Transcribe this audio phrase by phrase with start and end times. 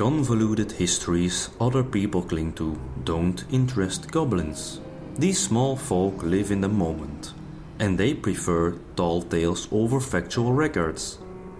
[0.00, 2.74] convoluted histories other people cling to
[3.04, 4.80] don't interest goblins.
[5.18, 7.34] These small folk live in the moment,
[7.78, 11.18] and they prefer tall tales over factual records.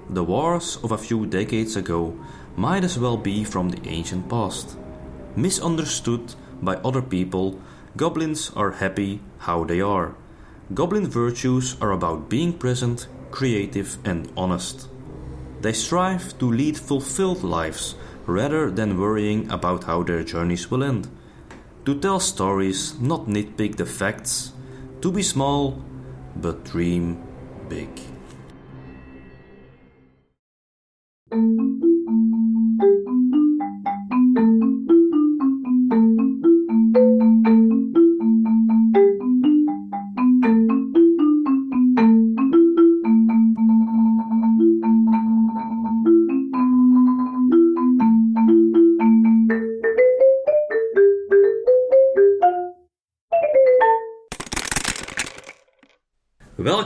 [0.08, 2.18] The wars of a few decades ago
[2.56, 4.74] might as well be from the ancient past.
[5.36, 7.60] Misunderstood by other people,
[7.98, 10.14] goblins are happy how they are.
[10.72, 14.88] Goblin virtues are about being present, creative, and honest.
[15.60, 21.08] They strive to lead fulfilled lives rather than worrying about how their journeys will end.
[21.86, 24.52] To tell stories, not nitpick the facts.
[25.00, 25.82] To be small,
[26.36, 27.22] but dream
[27.68, 27.88] big.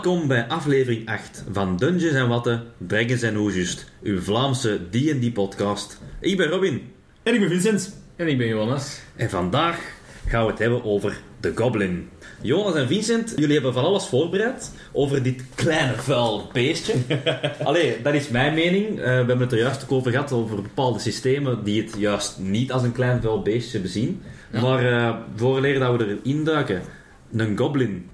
[0.05, 6.00] Welkom bij aflevering 8 van Dungeons en Watten, Dragons en Oejust, uw Vlaamse D&D podcast.
[6.20, 6.83] Ik ben Robin
[7.22, 8.00] En ik ben Vincent.
[8.16, 9.00] En ik ben Jonas.
[9.16, 9.78] en vandaag
[10.27, 12.08] gaan we het hebben over de Goblin.
[12.41, 16.94] Jonas en Vincent, jullie hebben van alles voorbereid over dit kleine vuil beestje.
[17.62, 18.88] Allee, dat is mijn mening.
[18.88, 22.38] Eh, we hebben het er juist ook over gehad, over bepaalde systemen die het juist
[22.38, 24.22] niet als een klein vuil beestje bezien.
[24.60, 26.82] Maar eh voordat dat we erin duiken,
[27.36, 28.08] een Goblin,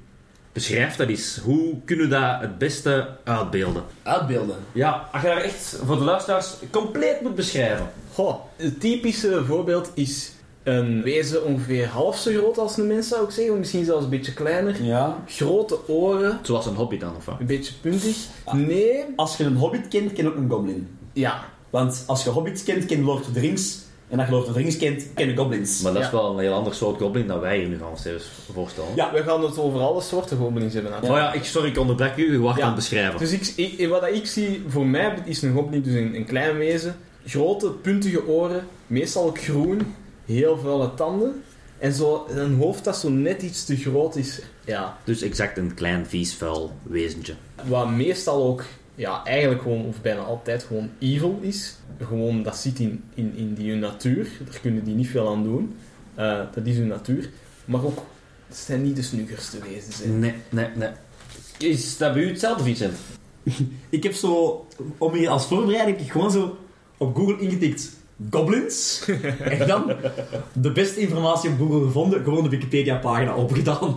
[0.53, 1.41] beschrijf dat eens.
[1.45, 3.83] Hoe kunnen we dat het beste uitbeelden?
[4.03, 4.57] Uitbeelden.
[4.73, 7.91] Ja, als je daar echt voor de luisteraars compleet moet beschrijven.
[8.14, 10.33] Goh, het typische voorbeeld is
[10.63, 13.58] een wezen ongeveer half zo groot als een mens, zou ik zeggen.
[13.58, 14.83] Misschien zelfs een beetje kleiner.
[14.85, 15.17] Ja.
[15.27, 17.41] Grote oren, Zoals een hobby dan, of wat?
[17.41, 18.17] een beetje puntig.
[18.53, 20.89] Nee, Als je een hobbit kent, ken je ook een goblin.
[21.13, 21.45] ja.
[21.70, 23.79] Want als je hobbits kent, ken je Lord of the Rings.
[24.11, 25.81] En als je Lord of the Rings kent, ken je goblins.
[25.83, 26.15] Maar dat is Ja.
[26.15, 28.15] wel een heel ander soort goblin dan wij hier nu gaan
[28.53, 28.89] voorstellen.
[28.95, 29.13] Ja.
[29.13, 30.93] We gaan het over alle soorten goblins hebben.
[31.03, 32.25] Oh ja, ik, sorry, ik onderbreek u.
[32.25, 32.63] U wacht Ja.
[32.63, 33.19] aan het beschrijven.
[33.19, 36.57] Dus ik, ik, wat ik zie, voor mij is een goblin dus een, een klein
[36.57, 36.97] wezen.
[37.27, 39.95] Grote, puntige oren, meestal ook groen,
[40.25, 41.42] heel vuile tanden.
[41.79, 44.41] En zo een hoofd dat zo net iets te groot is.
[44.65, 47.35] Ja, Dus exact een klein, vies, vuil wezentje.
[47.65, 48.65] Wat meestal ook,
[49.00, 51.77] ja, eigenlijk gewoon, of bijna altijd gewoon evil is.
[51.98, 54.28] Gewoon, dat zit in, in, in die hun natuur.
[54.44, 55.77] Daar kunnen die niet veel aan doen.
[56.14, 57.30] Eh, dat is hun natuur.
[57.64, 57.98] Maar ook,
[58.46, 60.11] het zijn niet de snuggers te wezen.
[60.11, 60.18] Hè.
[60.18, 60.90] Nee, nee, nee.
[61.58, 62.98] Is dat bij u hetzelfde, Vincent?
[63.88, 64.66] Ik heb zo,
[64.98, 66.58] om hier als voorbereiding, heb ik gewoon zo
[66.96, 67.90] op Google ingetikt
[68.31, 69.05] goblins.
[69.58, 69.92] en dan
[70.53, 72.23] de beste informatie op Google gevonden.
[72.25, 73.97] Gewoon de Wikipedia-pagina opgedaan.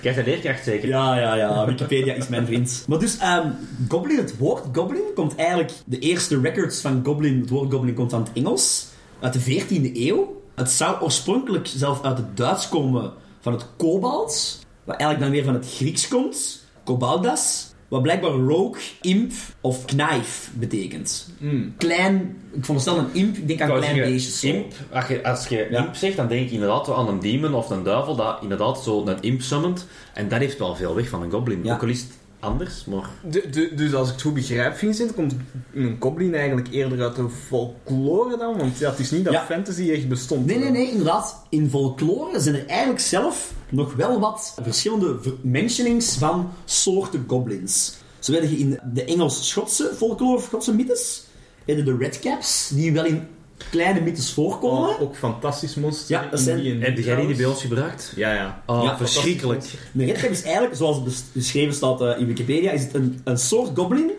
[0.00, 0.88] Krijg je leerkracht zeker?
[0.88, 1.66] Ja, ja, ja.
[1.66, 2.84] Wikipedia is mijn vriend.
[2.88, 3.48] Maar dus, ehm,
[3.88, 5.72] goblin, het woord goblin komt eigenlijk...
[5.84, 8.86] De eerste records van goblin, het woord goblin komt van het Engels.
[9.20, 10.42] Uit de 14e eeuw.
[10.54, 14.58] Het zou oorspronkelijk zelf uit het Duits komen van het kobalts.
[14.84, 16.64] Wat eigenlijk dan weer van het Grieks komt.
[16.84, 17.73] Kobaldas.
[17.94, 21.28] Wat blijkbaar rogue, imp of knife betekent.
[21.38, 21.74] Mm.
[21.78, 22.36] Klein...
[22.52, 24.44] Ik veronderstel een imp, ik denk aan klein beestjes.
[24.44, 25.84] Imp, als je, als je Ja.
[25.84, 28.82] imp zegt, dan denk ik inderdaad wel aan een demon of een duivel dat inderdaad
[28.82, 29.86] zo een imp summont.
[30.14, 31.60] En dat heeft wel veel weg van een goblin.
[31.64, 31.74] Ja.
[31.74, 32.10] Ook al is het
[32.40, 33.08] anders, maar...
[33.30, 35.34] De, de, dus als ik het goed begrijp, Vincent, komt
[35.74, 38.56] een goblin eigenlijk eerder uit de folklore dan?
[38.58, 39.44] Want ja, het is niet dat Ja.
[39.44, 40.46] fantasy echt bestond.
[40.46, 41.42] Nee, nee, nee, inderdaad.
[41.48, 47.94] In folklore zijn er eigenlijk zelf nog wel wat verschillende mentionings van soorten goblins.
[48.18, 51.24] Zo werden je in de Engels-Schotse folklore of Schotse mythes,
[51.64, 53.26] hebben de redcaps, die wel in
[53.70, 54.88] kleine mythes voorkomen.
[54.88, 56.16] Oh, ook fantastisch monster.
[56.22, 58.12] Ja, dat zijn- Heb jij die bij ons gebruikt?
[58.16, 58.62] Ja, ja.
[58.66, 59.64] Oh, Ja, verschrikkelijk.
[59.96, 63.20] Een redcap is eigenlijk, zoals het bes- beschreven staat eh, in Wikipedia, is het een,
[63.24, 64.10] een soort goblin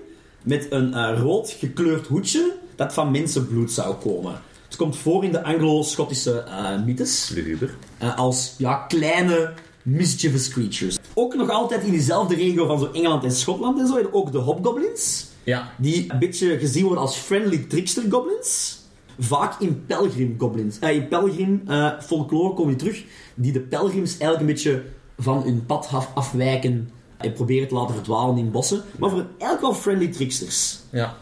[0.44, 4.42] met een eh, rood gekleurd hoedje dat van mensenbloed zou komen.
[4.66, 7.30] Het komt voor in de Anglo-Schottische eh, mythes.
[7.34, 7.76] Luguber.
[7.98, 9.54] eh, als ja, kleine
[9.86, 10.98] mischievous creatures.
[11.14, 14.32] Ook nog altijd in diezelfde regio van zo Engeland en Schotland en zo, je ook
[14.32, 15.26] de hobgoblins.
[15.44, 15.72] Ja.
[15.78, 18.80] Die een beetje gezien worden als friendly trickster goblins.
[19.20, 20.80] Vaak in pelgrim goblins.
[20.80, 23.04] Eh, in pelgrim eh, folklore komen die terug.
[23.36, 24.84] Die de pelgrims eigenlijk een beetje
[25.18, 28.84] van hun pad af, afwijken en proberen te laten verdwalen in bossen.
[29.00, 30.80] Maar voor eigenlijk wel friendly tricksters.
[30.90, 31.18] Ja.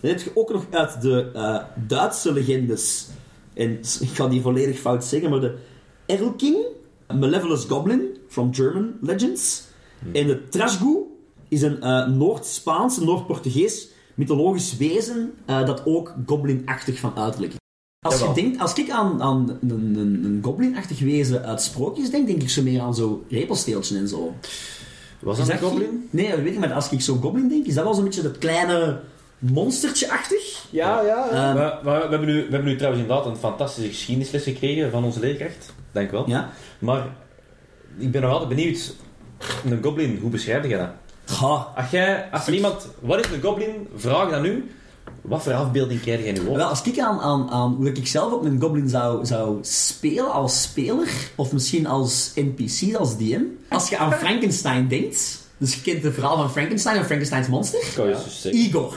[0.00, 3.06] Dan heb je ook nog uit de eh, Duitse legendes.
[3.54, 3.70] En
[4.00, 5.56] ik ga die volledig fout zeggen, maar de
[6.06, 6.56] Erlking,
[7.10, 9.62] a Malevolous Goblin from German Legends.
[10.12, 10.96] En de Trashgu
[11.48, 13.88] is een eh, Noord-Spaans, Noord-Portugees
[14.18, 17.58] mythologisch wezen eh, dat ook goblin-achtig van uiterlijk is.
[18.00, 22.26] Als, je denkt, als ik aan, aan een, een, een goblin-achtig wezen uit sprookjes denk,
[22.26, 24.34] denk ik zo meer aan zo repelsteeltje en zo.
[25.20, 26.08] Was Is dat een dat goblin?
[26.10, 28.22] Nee, dat weet ik, maar als ik zo goblin denk, is dat wel zo'n beetje
[28.22, 29.00] dat kleine,
[29.38, 30.64] monstertje-achtig.
[30.70, 31.06] Ja, ja.
[31.06, 31.28] ja.
[31.30, 34.90] Ehm, Maar, maar we, hebben nu, we hebben nu trouwens inderdaad een fantastische geschiedenisles gekregen
[34.90, 35.72] van onze leerkracht.
[35.92, 36.28] Dank wel.
[36.28, 36.50] ja.
[36.78, 37.06] Maar
[37.98, 38.94] ik ben nog altijd benieuwd.
[39.64, 40.88] Een goblin, hoe beschrijf je dat?
[41.38, 41.72] Ha.
[41.76, 42.88] Als, jij, als er iemand...
[43.00, 43.88] Wat is een goblin?
[43.96, 44.70] Vraag dan nu.
[45.22, 46.56] Wat voor afbeelding krijg jij nu op?
[46.56, 50.32] Wel, als ik aan, aan, aan hoe ik zelf op een goblin zou, zou spelen
[50.32, 53.40] als speler, of misschien als NPC, als DM.
[53.68, 57.80] Als je aan Frankenstein denkt, dus je kent het verhaal van Frankenstein en Frankensteins monster.
[57.84, 58.54] Zeggen.
[58.54, 58.94] Igor.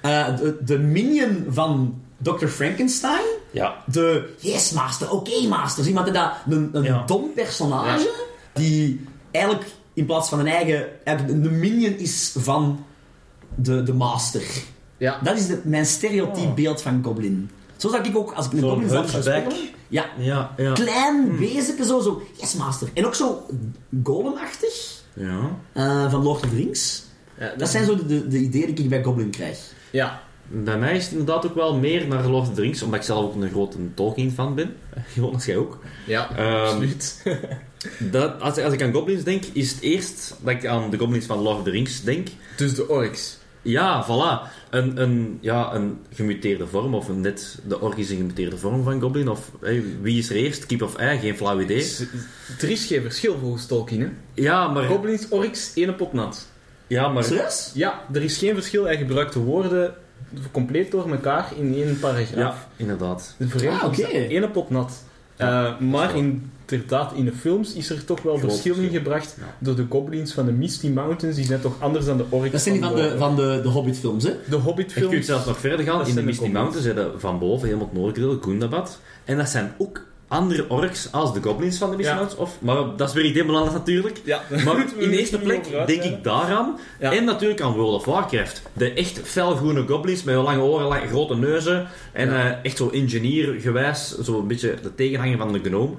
[0.00, 2.46] Eh, de, de minion van Dr.
[2.46, 3.24] Frankenstein.
[3.50, 3.74] Ja.
[3.86, 5.78] De yes master, oké master.
[5.78, 7.02] Dus iemand dat, een, een Ja.
[7.06, 8.10] dom personage,
[8.52, 9.00] die
[9.30, 12.84] eigenlijk in plaats van een eigen, een minion is van
[13.54, 14.42] de, de master.
[15.04, 15.20] Ja.
[15.22, 17.50] Dat is de, mijn stereotype beeld van goblin.
[17.76, 19.20] Zo zou ik ook, als ik een goblin hunchback.
[19.22, 19.52] spelen...
[19.88, 20.72] Ja, Ja, ja.
[20.72, 22.88] klein wezenke, zo, zo, yes master.
[22.94, 23.46] En ook zo
[24.04, 25.50] golemachtig, Ja.
[25.72, 27.02] eh, van Lord of the Rings.
[27.38, 29.58] Ja, Dat zijn zo de, de, de ideeën die ik bij goblin krijg.
[29.90, 30.22] ja.
[30.48, 33.06] Bij mij is het inderdaad ook wel meer naar Lord of the Rings, omdat ik
[33.06, 34.74] zelf ook een grote Tolkien-fan ben.
[35.14, 35.78] Gewoon als jij ook.
[36.06, 37.22] Ja, Ehm, absoluut.
[38.10, 41.26] Dat, als, als ik aan goblins denk, is het eerst dat ik aan de goblins
[41.26, 42.28] van Lord of the Rings denk.
[42.56, 43.38] Dus de orks.
[43.64, 44.52] Ja, voilà.
[44.70, 48.82] Een, een, ja, een gemuteerde vorm, of een net de ork is een gemuteerde vorm
[48.82, 49.28] van goblin.
[49.28, 50.66] Of hey, wie is er eerst?
[50.66, 51.18] Kip of ei?
[51.18, 51.86] Geen flauw idee.
[52.60, 54.08] Er is geen verschil volgens Tolkien, hè.
[54.34, 54.84] Ja, maar...
[54.84, 56.46] Goblins, orks, één pot nat.
[56.86, 57.24] Ja, maar...
[57.24, 57.70] Serieus?
[57.74, 58.84] Ja, er is geen verschil.
[58.84, 59.94] Hij gebruikt de woorden
[60.52, 62.34] compleet door elkaar in één paragraaf.
[62.36, 63.34] Ja, inderdaad.
[63.38, 64.16] De vereniging Ah, oké.
[64.16, 65.04] één pot nat.
[65.36, 66.14] Eh, maar
[66.72, 69.54] inderdaad, in de films is er toch wel Groot verschil in gebracht Ja.
[69.58, 71.36] door de goblins van de Misty Mountains.
[71.36, 73.68] Die zijn toch anders dan de orks Dat zijn die van de, van de, de
[73.68, 74.30] Hobbit-films, hè?
[74.30, 75.10] de Je Hobbit-films.
[75.12, 75.98] kunt zelfs nog verder gaan.
[75.98, 76.62] Dat In de zijn de Misty goblins.
[76.64, 78.98] Mountains hebben van boven helemaal het noordelijk deel, Gundabad.
[79.24, 80.00] En dat zijn ook
[80.34, 82.14] andere orks als de goblins van de Ja.
[82.14, 82.40] Mountains.
[82.40, 84.20] Of, maar dat is weer iets helemaal anders natuurlijk.
[84.24, 86.78] Ja, Maar in de eerste plek denk ik daaraan.
[87.00, 87.12] Ja.
[87.12, 88.62] En natuurlijk aan World of Warcraft.
[88.72, 91.86] De echt felgroene goblins met lange oren, lange, grote neuzen.
[92.12, 92.50] En Ja.
[92.50, 94.18] eh, echt zo engineer-gewijs.
[94.18, 95.92] Zo een beetje de tegenhanger van de gnome.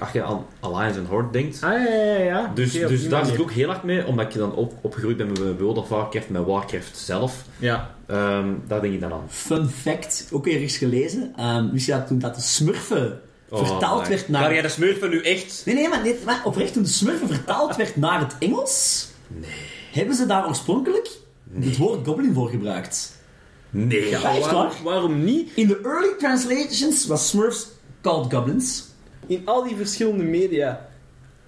[0.00, 1.62] Als je aan Alliance en Horde denkt.
[1.62, 2.50] Ah, ja, ja, ja.
[2.54, 4.06] Dus, dus daar zit ik ook heel hard mee.
[4.06, 7.44] Omdat je dan op, opgegroeid bent met World of Warcraft, met Warcraft zelf.
[7.58, 7.94] Ja.
[8.06, 9.24] Ehm, daar denk ik dan aan.
[9.28, 11.32] Fun fact, ook weer eens gelezen.
[11.36, 13.20] Ehm wist je dat toen dat de smurfen
[13.50, 14.08] vertaald my.
[14.08, 14.42] werd naar...
[14.42, 15.62] Kan jij de smurfen nu echt...
[15.64, 19.06] Nee, nee, maar, nee, maar oprecht, toen de smurfen vertaald werd naar het Engels,
[19.92, 21.08] hebben ze daar oorspronkelijk
[21.60, 23.16] het woord goblin voor gebruikt.
[23.70, 24.08] Nee.
[24.08, 24.72] Ja, echt waarom, waar?
[24.82, 25.50] waarom niet?
[25.54, 27.66] In de early translations was smurfs
[28.02, 28.84] called goblins.
[29.26, 30.88] In al die verschillende media,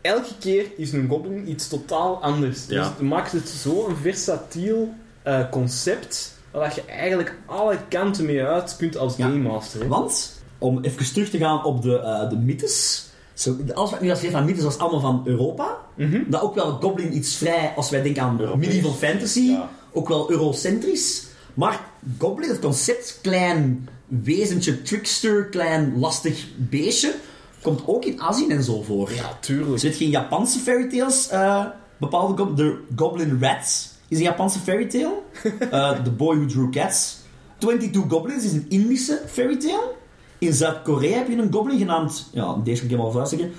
[0.00, 2.66] elke keer is een goblin iets totaal anders.
[2.68, 2.78] Ja.
[2.78, 8.76] Dus het maakt het zo'n versatiel eh, concept, waar je eigenlijk alle kanten mee uit
[8.76, 9.24] kunt als Ja.
[9.26, 9.80] Game Master.
[9.80, 9.86] hè.
[9.86, 13.04] Want, om even terug te gaan op de, eh, de mythes.
[13.34, 15.76] Zo, alles wat ik nu als geef van mythes was allemaal van Europa.
[15.96, 16.22] Mhm.
[16.26, 18.66] Dat ook wel goblin iets vrij, als wij denken aan Europees.
[18.66, 19.70] medieval fantasy, Ja.
[19.92, 21.26] ook wel eurocentrisch.
[21.54, 21.80] Maar
[22.18, 27.14] goblin, het concept klein wezentje, trickster, klein lastig beestje,
[27.62, 29.12] komt ook in Azië en zo voor.
[29.14, 29.72] Ja, tuurlijk.
[29.72, 31.64] Er zit geen Japanse fairy tales, eh,
[31.96, 35.14] bepaalde de Goblin Rats is een Japanse fairy tale.
[35.70, 37.16] Eh, The Boy Who Drew Cats.
[37.58, 39.92] 22 Goblins is een Indische fairy tale.
[40.40, 43.52] In Zuid-Korea heb je een goblin genaamd, ja, deze kan ik helemaal zeggen,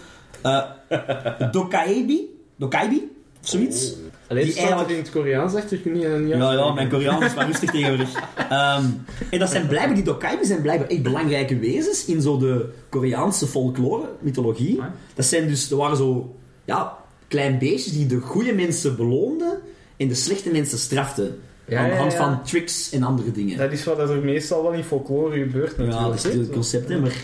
[0.46, 0.62] uh,
[1.52, 3.12] Dokaibi, Dokaibi,
[3.42, 3.94] of zoiets.
[4.28, 7.34] Alleen die eigenlijk- in het Koreaans achter, kun je een Ja, ja, mijn Koreaans is
[7.34, 8.14] maar rustig tegenwoordig.
[8.50, 8.86] Ehm,
[9.30, 13.48] en dat zijn blijkbaar, die Dokaibi zijn blijkbaar echt belangrijke wezens in zo de Koreaanse
[13.48, 14.82] folklore, mythologie.
[14.82, 14.88] Ah.
[15.14, 16.36] Dat zijn dus, er waren zo,
[16.66, 16.98] ja,
[17.28, 19.60] klein beestjes die de goede mensen beloonden
[19.98, 21.40] en de slechte mensen straften.
[21.72, 22.18] Ja, aan de ja, hand ja.
[22.18, 23.58] van tricks en andere dingen.
[23.58, 27.00] Dat is wat er meestal wel in folklore gebeurt ja, dat is het concept, hè.
[27.00, 27.16] Maar,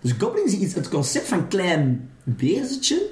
[0.00, 3.02] dus goblins, is iets- het concept van klein wezentje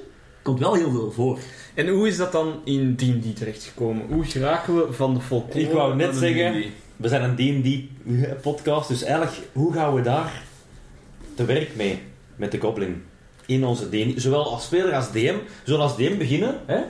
[0.41, 1.39] komt wel heel veel voor.
[1.73, 4.05] En hoe is dat dan in D&D terechtgekomen?
[4.09, 6.63] Hoe geraken we van de folklore Ik wou net zeggen-?
[6.95, 10.43] We zijn een D&D-podcast, dus eigenlijk, hoe gaan we daar
[11.35, 11.99] te werk mee
[12.35, 13.03] met de goblin?
[13.45, 15.35] In onze D&D, zowel als speler als DM.
[15.63, 16.81] Zullen als DM beginnen, hè?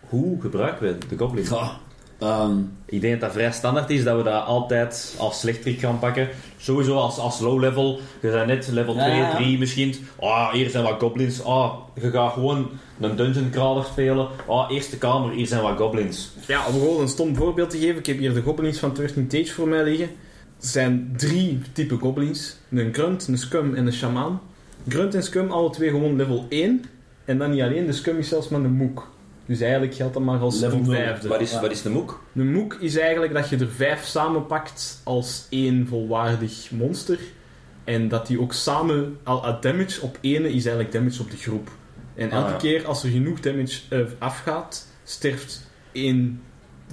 [0.00, 1.44] Hoe gebruiken we de goblin?
[1.50, 1.78] Ja,
[2.18, 2.56] ehm,
[2.86, 6.28] Ik denk dat dat vrij standaard is, dat we dat altijd als slechterik gaan pakken.
[6.56, 8.00] Sowieso als, als low level.
[8.20, 9.36] Je bent net level Ja, 2, ja, ja.
[9.36, 9.94] 3 misschien.
[10.20, 11.44] Ah, hier zijn wat goblins.
[11.44, 12.70] Ah, je gaat gewoon
[13.00, 14.28] een dungeon crawler spelen.
[14.46, 16.30] Ah, eerste kamer, hier zijn wat goblins.
[16.46, 17.98] Ja, om gewoon een stom voorbeeld te geven.
[17.98, 20.06] Ik heb hier de goblins van 13 Tage voor mij liggen.
[20.60, 22.56] Er zijn drie typen goblins.
[22.70, 24.40] Een grunt, een scum en een shamaan.
[24.88, 26.84] Grunt en scum alle twee gewoon level 1.
[27.24, 29.08] En dan niet alleen, de scum is zelfs maar een moek.
[29.48, 31.28] Dus eigenlijk geldt dat maar als Level een vijfde.
[31.28, 31.60] Wat is, Ja.
[31.60, 32.22] wat is de moek?
[32.34, 37.18] Een moek is eigenlijk dat je er vijf samenpakt als één volwaardig monster.
[37.84, 39.18] En dat die ook samen...
[39.22, 41.70] Al, al damage op ene is eigenlijk damage op de groep.
[42.14, 42.56] En Ah, elke ja.
[42.56, 46.42] keer als er genoeg damage eh, afgaat, sterft één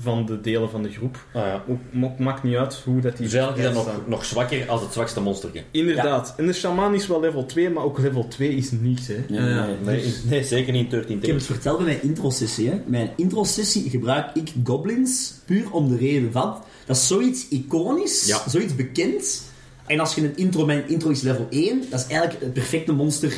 [0.01, 1.25] van de delen van de groep.
[1.33, 1.63] Ah, ja.
[1.67, 4.69] Ook, ook maakt niet uit hoe dat die Dus eigenlijk is dat nog, nog zwakker
[4.69, 5.63] als het zwakste monstertje.
[5.71, 6.33] Inderdaad.
[6.37, 9.23] En de shaman is wel level 2, maar ook level 2 is niks, hè.
[9.27, 9.65] Ja, ja.
[9.65, 12.69] Nee, nee, nee, zeker niet in 13 Ik heb het verteld bij mijn intro-sessie.
[12.69, 12.81] Hè.
[12.85, 16.57] Mijn intro-sessie gebruik ik goblins puur om de reden van...
[16.85, 18.49] Dat is zoiets iconisch, Ja.
[18.49, 19.43] zoiets bekend.
[19.85, 20.65] En als je een intro...
[20.65, 21.83] Mijn intro is level 1.
[21.89, 23.33] Dat is eigenlijk het perfecte monster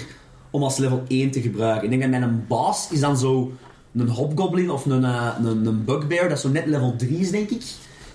[0.49, 1.83] om als level 1 te gebruiken.
[1.83, 3.51] Ik denk dat mijn baas is dan zo
[3.99, 6.29] een hobgoblin of een, eh, een, een bugbear.
[6.29, 7.61] Dat zo net level 3 is, denk ik.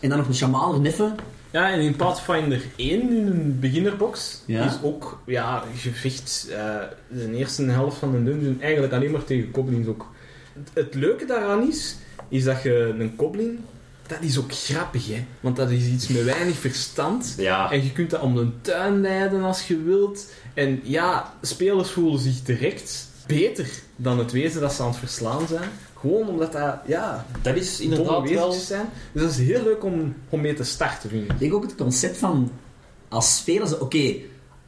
[0.01, 1.15] En dan nog een shaman neffen.
[1.51, 4.65] Ja, en in Pathfinder 1, in een beginnerbox, Ja.
[4.65, 6.75] is ook ja, gevecht eh,
[7.09, 10.07] de eerste helft van de dungeon eigenlijk alleen maar tegen goblins ook.
[10.53, 11.97] Het, het leuke daaraan is,
[12.29, 13.65] is dat je een goblin,
[14.07, 15.25] dat is ook grappig, hè.
[15.41, 17.35] Want dat is iets met weinig verstand.
[17.39, 17.71] Ja.
[17.71, 20.27] En je kunt dat om de tuin leiden als je wilt.
[20.55, 25.47] En ja, spelers voelen zich direct beter dan het wezen dat ze aan het verslaan
[25.49, 25.69] zijn.
[26.01, 28.53] Gewoon omdat dat, ja, Dat is inderdaad wel...
[28.53, 28.89] zijn.
[29.13, 31.33] Dus dat is heel leuk om, om mee te starten, vind ik.
[31.33, 32.53] Ik denk ook het concept van...
[33.09, 34.15] Als speler, zo, oké,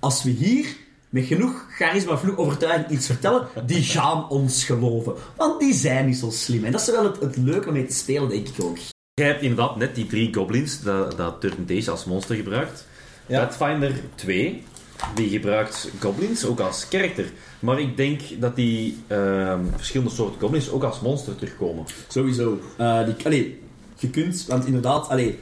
[0.00, 0.66] als we hier
[1.08, 5.14] met genoeg charisma, genoeg overtuiging iets vertellen, die gaan ons geloven.
[5.36, 6.64] Want die zijn niet zo slim.
[6.64, 8.76] En dat is wel het, het leuke om mee te spelen, denk ik ook.
[9.14, 12.86] Jij hebt inderdaad net die drie goblins dat, dat Days als monster gebruikt.
[13.26, 13.44] Ja.
[13.44, 14.62] Pathfinder 2,
[15.14, 17.32] die gebruikt goblins ook als karakter.
[17.60, 21.84] Maar ik denk dat die ehm, verschillende soorten goblins ook als monster terugkomen.
[22.08, 22.58] Sowieso.
[22.76, 23.60] Eh, die, allee,
[23.98, 25.38] je kunt, want inderdaad, allee,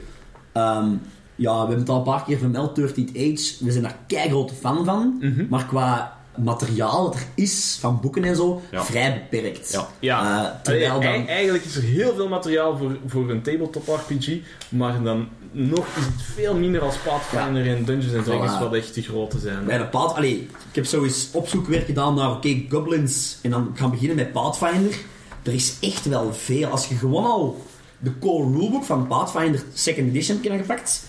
[0.51, 0.87] ehm,
[1.35, 4.53] ja, we hebben het al een paar keer vermeld, 13th Age, we zijn daar keigrote
[4.53, 5.45] fan van, Mhm.
[5.49, 8.83] maar qua materiaal dat er is, van boeken en zo, Ja.
[8.83, 9.71] vrij beperkt.
[9.71, 9.87] Ja.
[9.99, 11.11] Ja, Eh, terwijl Allee, dan...
[11.13, 14.37] ei- eigenlijk is er heel veel materiaal voor, voor een tabletop RPG,
[14.69, 18.59] maar dan nog is het veel minder als Pathfinder en Dungeons and Dragons, Voilà.
[18.59, 19.65] wat echt de grote zijn.
[19.65, 20.15] Bij de Path...
[20.15, 20.35] Allee,
[20.69, 23.37] ik heb zo eens opzoekwerk gedaan naar, oké, goblins.
[23.41, 24.95] En dan gaan we beginnen met Pathfinder.
[25.43, 26.67] Er is echt wel veel.
[26.69, 27.65] Als je gewoon al
[27.99, 31.03] de core rulebook van Pathfinder Second Edition heb gepakt,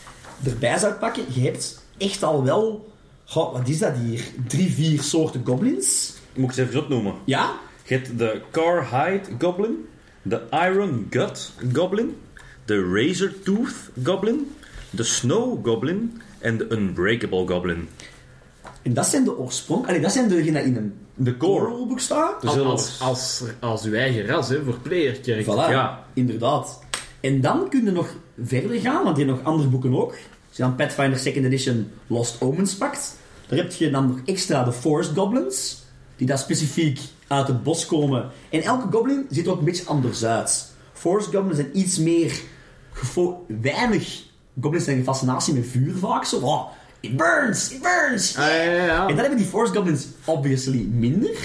[0.45, 2.93] erbij zou pakken, je hebt echt al wel...
[3.35, 4.25] Goh, wat is dat hier?
[4.47, 6.15] Drie, vier soorten goblins.
[6.35, 7.15] Moet ik ze even opnoemen?
[7.25, 7.53] Ja?
[7.85, 9.87] Je hebt de Carhide Goblin,
[10.23, 12.17] de Iron Gut Goblin,
[12.65, 14.51] de Razor Tooth Goblin,
[14.91, 17.89] de Snow Goblin en de Unbreakable Goblin.
[18.83, 19.87] En dat zijn de oorsprong...
[19.87, 22.33] Allee, dat zijn degenen die in een De core staan.
[22.41, 25.55] Dus Als, als, als, als uw eigen ras, hè, voor player character.
[25.55, 26.05] Voilà, Ja.
[26.13, 26.83] inderdaad.
[27.21, 30.11] En dan kun je nog verder gaan, want je hebt nog andere boeken ook.
[30.49, 33.17] Als je dan Pathfinder Second Edition Lost Omens pakt,
[33.49, 35.83] daar heb je dan nog extra de Forest Goblins,
[36.17, 38.31] die daar specifiek uit het bos komen.
[38.51, 40.73] En elke goblin ziet er ook een beetje anders uit.
[40.93, 42.41] Forest Goblins zijn iets meer...
[42.93, 44.23] gefo- Weinig
[44.61, 46.25] goblins zijn een fascinatie met vuur vaak.
[46.25, 46.67] Zo, oh,
[47.01, 48.37] it burns, it burns.
[48.37, 49.01] Ah, ja, ja, ja.
[49.01, 51.31] En dan hebben die Forest Goblins obviously minder.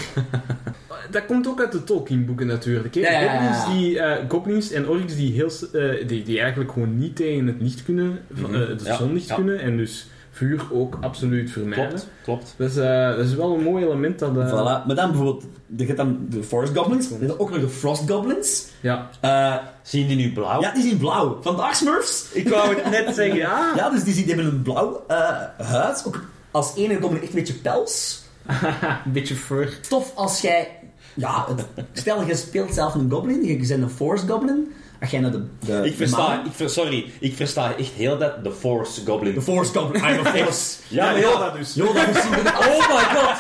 [1.12, 2.96] Dat komt ook uit de Tolkien-boeken natuurlijk.
[2.96, 3.01] Hè?
[3.01, 3.53] Ja, ja, ja, ja.
[3.53, 7.48] Goblins, die, eh, goblins en orks die, heel, eh, die, die eigenlijk gewoon niet tegen
[7.48, 9.36] het licht kunnen, van, eh, de Ja, zonlicht ja.
[9.36, 10.08] kunnen, en dus
[10.39, 11.88] vuur ook absoluut vermijden.
[11.88, 12.53] Klopt, klopt.
[12.58, 14.38] Dus eh, dat is wel een mooi element dat...
[14.38, 14.86] eh, Voilà.
[14.86, 15.43] Maar dan bijvoorbeeld,
[15.77, 18.65] je hebt dan de Forest Goblins, je hebt ook nog de Frost Goblins.
[18.81, 19.10] Ja.
[19.22, 20.62] Eh, Zien die nu blauw?
[20.62, 21.38] Ja, die zien blauw.
[21.41, 22.25] Vandaag Smurfs.
[22.34, 23.74] Ik wou het net zeggen, ja.
[23.75, 25.17] Ja, dus die, zien, die hebben een blauw eh,
[25.58, 26.03] huid.
[26.08, 28.22] Ook als enige goblin echt een beetje pels.
[29.05, 29.79] Een beetje fur.
[29.89, 30.67] Tof als jij...
[31.13, 34.74] Ja, het- stel je speelt zelf een goblin, je bent een forest goblin.
[35.01, 35.44] Als jij naar de...
[35.60, 39.34] de Ik versta, ik ver, sorry, ik versta echt heel dat de Force Goblin.
[39.34, 40.03] De forest goblin.
[40.10, 40.77] I'm a force.
[40.88, 41.50] Ja, ja.
[41.50, 41.74] dus.
[41.74, 42.32] Yoda zien...
[42.70, 43.38] Oh my god!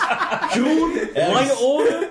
[0.49, 2.07] Groen, lange oren,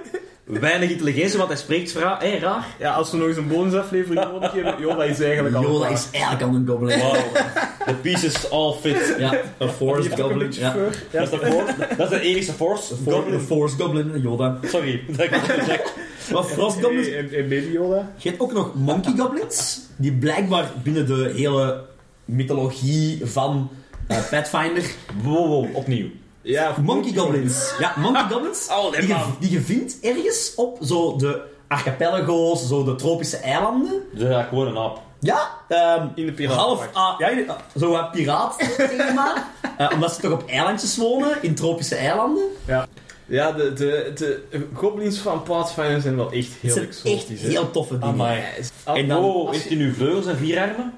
[0.48, 2.66] weinig intelligentie, want hij spreekt vra- eh, raar.
[2.78, 6.08] Ja, als we nog eens een bonusaflevering nodig hebben, Yoda is eigenlijk al Yoda is
[6.12, 6.98] eigenlijk al een goblin.
[6.98, 7.14] Wow,
[7.86, 9.14] the pieces all fit.
[9.18, 10.52] Ja, een een goblin.
[10.52, 10.74] Ja.
[11.10, 13.40] Dat is de, for- dat is de enige Force For, Goblin.
[13.40, 14.58] forest goblin, Yoda.
[14.66, 15.92] Sorry, dat ik.
[16.32, 17.08] Maar frost goblins...
[17.08, 18.12] En, en baby Yoda.
[18.16, 21.84] Je hebt ook nog monkey goblins, die blijkbaar binnen de hele
[22.24, 23.70] mythologie van
[24.06, 24.82] eh, Pathfinder...
[25.22, 26.06] Wow, wow, opnieuw.
[26.48, 27.72] Ja, Monkey goblins.
[27.78, 28.68] Ja, monkey goblins.
[28.70, 34.02] Oh, die, je, die je vindt ergens op zo de archipelago's, zo de tropische eilanden.
[34.12, 35.00] Dus ja, gewoon een aap.
[35.20, 36.66] Ja, ehm, In de piratenpak.
[36.94, 37.12] half...
[37.12, 39.32] ah, ja, in- zo wat piraat-thema.
[39.78, 42.44] Eh, omdat ze toch op eilandjes wonen, in tropische eilanden.
[42.66, 42.86] Ja,
[43.26, 47.12] ja de, de, de goblins van Pathfinder zijn wel echt heel exotisch.
[47.12, 48.14] echt heel toffe dingen.
[48.14, 48.42] Amai.
[48.84, 50.94] En dan- oh, heeft hij nu vleugels en vier armen?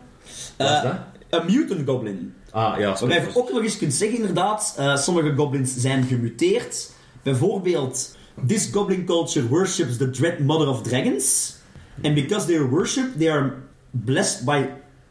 [0.57, 0.92] Eh, dat?
[1.30, 2.35] een mutant goblin.
[2.52, 6.90] Ah, ja, Waarbij je ook nog eens kunt zeggen, inderdaad, eh, sommige goblins zijn gemuteerd.
[7.23, 8.16] Bijvoorbeeld,
[8.47, 11.57] this goblin culture worships the dread mother of dragons.
[12.02, 13.52] And because they are worshipped, they are
[13.90, 14.64] blessed by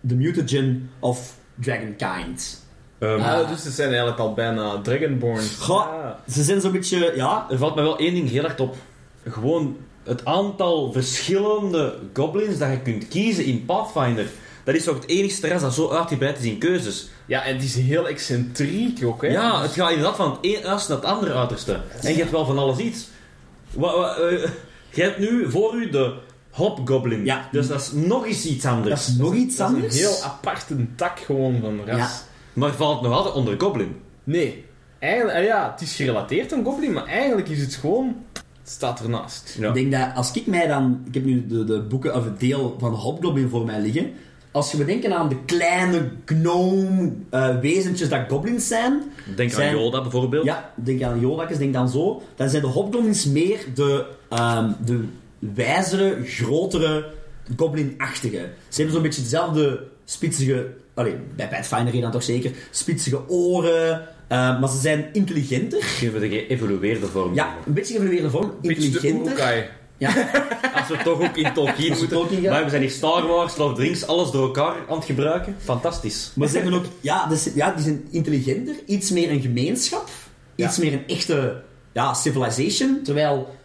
[0.07, 2.67] the mutagen of dragonkind.
[2.99, 5.43] Ehm, Ah, dus ze zijn eigenlijk al bijna Dragonborn.
[5.59, 6.09] Goh.
[6.31, 7.45] Ze zijn zo'n beetje, ja...
[7.49, 8.75] Er valt me wel één ding heel hard op.
[9.29, 14.25] gewoon het aantal verschillende goblins dat je kunt kiezen in Pathfinder.
[14.71, 17.09] Dat is toch het enige ras dat zo uitgebreid is in keuzes.
[17.25, 19.27] Ja, en het is heel excentriek ook, hè.
[19.27, 21.79] Ja, het gaat inderdaad van het ene uiterste naar het andere uiterste.
[22.01, 23.07] En je hebt wel van alles iets.
[23.73, 24.49] Wa, wa, eh,
[24.89, 26.13] je hebt nu voor u de
[26.51, 27.25] Hobgoblin.
[27.25, 27.49] Ja.
[27.51, 29.07] Dus dat is nog eens iets Dat anders.
[29.07, 29.93] is nog iets Dat is anders.
[29.93, 31.97] een heel aparte tak gewoon van ras.
[31.97, 32.09] Ja.
[32.53, 33.95] Maar valt nog altijd onder Goblin.
[34.23, 34.65] Nee.
[34.99, 38.15] Eigenlijk, eh, ja, het is gerelateerd aan Goblin, maar eigenlijk is het gewoon...
[38.33, 39.55] Het staat ernaast.
[39.59, 39.67] Ja.
[39.67, 41.01] Ik denk dat als ik mij dan...
[41.07, 44.13] Ik heb nu de, de boeken of het deel van de Hobgoblin voor mij liggen.
[44.51, 49.03] Als je bedenkt aan de kleine gnome eh, wezentjes dat goblins zijn...
[49.35, 50.45] Denk Zijn- aan Yoda bijvoorbeeld.
[50.45, 52.21] Ja, denk aan Jodakes, denk dan zo.
[52.35, 55.03] Dan zijn de hobgoblins meer de, ehm, de
[55.39, 57.05] wijzere, grotere,
[57.57, 58.49] goblin-achtige.
[58.67, 60.67] Ze hebben zo'n beetje dezelfde spitsige...
[60.93, 62.51] Allee, bij Pathfinder dan toch zeker.
[62.71, 64.07] Spitsige oren.
[64.27, 65.83] eh, maar ze zijn intelligenter.
[65.83, 67.33] Geven de geëvolueerde vorm.
[67.33, 68.51] Ja, een beetje geëvolueerde vorm.
[68.61, 69.69] Intelligenter.
[69.99, 70.31] Ja,
[70.79, 72.09] Als we toch ook in Tolkien moeten.
[72.09, 72.41] Tolkien.
[72.41, 75.05] Maar we zijn hier Star Wars, Lord of the Rings, alles door elkaar aan het
[75.05, 75.55] gebruiken.
[75.59, 76.31] Fantastisch.
[76.35, 76.85] maar ze hebben ook...
[77.01, 78.75] Ja, dus, ja, die zijn intelligenter.
[78.85, 80.09] Iets meer een gemeenschap.
[80.55, 82.99] Iets meer een echte ja, civilization.
[83.03, 83.57] Terwijl...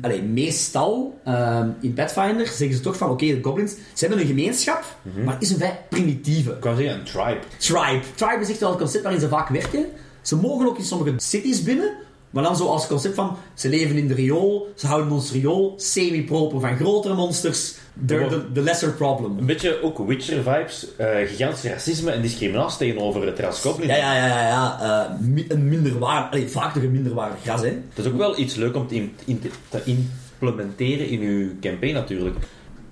[0.00, 4.26] Allee, meestal ehm, in Pathfinder zeggen ze toch van oké, de goblins, ze hebben een
[4.26, 4.84] gemeenschap,
[5.24, 6.50] maar is een vrij primitieve.
[6.50, 7.40] Ik wou zeggen, een tribe.
[7.58, 8.00] Tribe.
[8.14, 9.86] Tribe is echt wel het concept waarin ze vaak werken.
[10.22, 11.94] Ze mogen ook in sommige cities binnen,
[12.34, 15.32] maar dan zo als het concept van ze leven in de riool, ze houden ons
[15.32, 17.74] riool semi-proper van grotere monsters.
[18.06, 19.38] The, the lesser problem.
[19.38, 20.86] Een beetje ook Witcher-vibes.
[20.96, 23.88] eh gigantisch racisme en discriminatie tegenover het ras Goblin.
[23.88, 24.48] Ja, ja, ja, ja.
[24.48, 24.78] ja.
[25.10, 27.78] eh, mi- een minderwaardig, allee, vaak toch een minderwaardig ras, hè.
[27.94, 31.94] Dat is ook wel iets leuk om te, in- in- te implementeren in uw campaign
[31.94, 32.36] natuurlijk.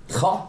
[0.07, 0.45] Ga.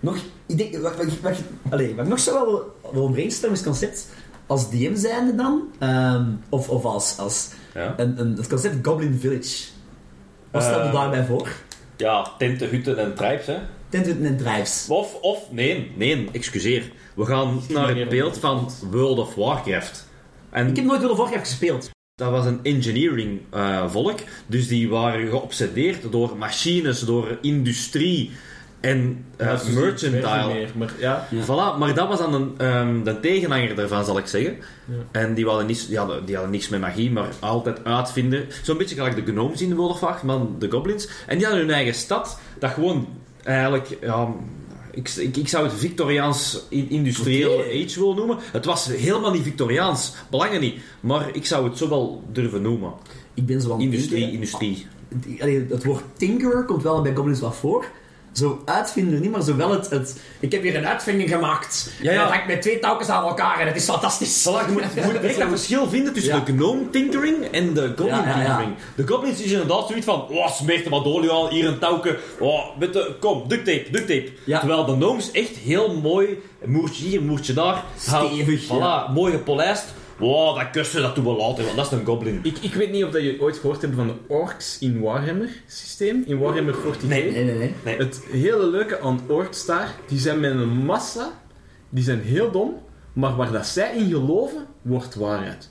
[0.00, 1.36] Nog, ik denk, wat, wat, wat,
[1.70, 2.62] allee, wat ik nog zo wel
[2.92, 4.06] wil brainstormen is concept
[4.46, 9.64] als DM zijnde dan, ehm, of, of als, als Ja, een, het concept Goblin Village.
[10.50, 11.48] Wat stel je Eh, daarbij voor?
[11.96, 13.56] ja tenten, hutten en tribes, hè.
[13.88, 14.86] Tenten en drijfs.
[14.88, 16.90] Of, of, nee, nee, excuseer.
[17.16, 20.08] We gaan naar het beeld van World of Warcraft.
[20.50, 21.90] En Ik heb nooit World of Warcraft gespeeld.
[22.14, 24.18] dat was een engineering eh, volk.
[24.46, 28.30] Dus die waren geobsedeerd door machines, door industrie
[28.80, 30.54] en Ja, mercantile.
[30.54, 31.28] meer, maar ja.
[31.30, 31.42] Ja.
[31.44, 34.56] Voilà, maar dat was dan een, ehm, de tegenhanger daarvan, zal ik zeggen.
[34.84, 34.94] Ja.
[35.20, 38.44] En die hadden, niets, die, hadden, die hadden niks met magie, maar altijd uitvinden.
[38.62, 41.08] Zo'n beetje gelijk de gnomes in de World of maar de goblins.
[41.26, 43.08] En die hadden hun eigen stad, dat gewoon
[43.42, 43.98] eigenlijk...
[44.00, 44.34] Ja,
[44.90, 48.36] ik, ik, ik zou het Victoriaans in- industrieel age willen noemen.
[48.52, 50.74] Het was helemaal niet Victoriaans, belangen niet.
[51.00, 52.92] Maar ik zou het zo wel durven noemen.
[53.34, 54.34] Ik ben zo aan het Industrie, denken.
[54.34, 54.86] industrie.
[55.40, 57.84] Allee, het woord tinkerer komt wel bij Goblins wat voor.
[58.36, 60.20] Zo uitvinder niet, maar zowel het, het...
[60.40, 61.90] Ik heb hier een uitvinding gemaakt.
[62.00, 62.16] Ja, ja.
[62.16, 64.40] En dat hangt met twee touwtjes aan elkaar en het is fantastisch.
[64.48, 66.40] Voilà, je moet, je moet dat verschil vinden tussen Ja.
[66.44, 68.74] de gnome tinkering en de goblin tinkering.
[68.96, 72.64] De goblins is inderdaad zoiets van, oh, smeert de madolie aan, hier een touwke, oh,
[72.78, 74.30] met de, kom, duct tape, duct tape.
[74.44, 77.84] Terwijl de gnomes echt heel mooi, moertje hier, moertje daar.
[77.98, 79.08] Stevig, Voilà, ja.
[79.14, 79.84] mooi gepolijst.
[80.18, 82.40] Wow, dat kussen, dat doen we later, want dat is een goblin.
[82.42, 85.48] Ik, ik weet niet of dat je ooit gehoord hebt van de orks in Warhammer
[85.66, 87.06] systeem, in Warhammer 40k.
[87.06, 87.30] Nee.
[87.32, 87.96] Nee, nee, nee.
[87.96, 91.32] Het hele leuke aan orks daar, die zijn met een massa,
[91.88, 92.74] die zijn heel dom,
[93.12, 95.70] maar waar dat zij in geloven, wordt waarheid.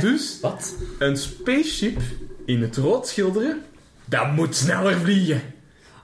[0.00, 0.74] Dus, Wat?
[0.98, 2.00] een spaceship
[2.46, 3.62] in het rood schilderen,
[4.04, 5.42] dat moet sneller vliegen.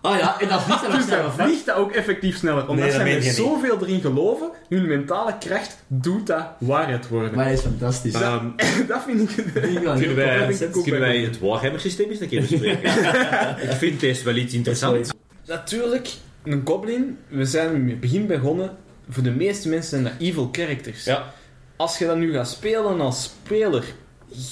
[0.01, 1.45] Ah ja, en dat vliegt dan ook Dus sneller, dat hè?
[1.45, 2.69] vliegt dat ook effectief sneller.
[2.69, 3.37] Omdat Nee, dat zij meen er je niet.
[3.37, 7.35] zoveel erin geloven, hun mentale kracht doet dat waarheid worden.
[7.35, 8.15] Maar dat is fantastisch.
[8.15, 8.47] Ehm,
[8.89, 9.29] dat vind ik...
[9.31, 12.21] vind ik wel een kunnen heel wij, ik ook kunnen bij wij het Warhammer-systeem eens
[12.21, 12.91] een keer bespreken?
[13.71, 15.11] ik vind deze wel iets interessants.
[15.47, 16.09] Natuurlijk,
[16.45, 18.77] een goblin, we zijn in het begin begonnen,
[19.09, 21.05] voor de meeste mensen zijn dat evil characters.
[21.05, 21.33] Ja.
[21.77, 23.85] Als je dat nu gaat spelen als speler,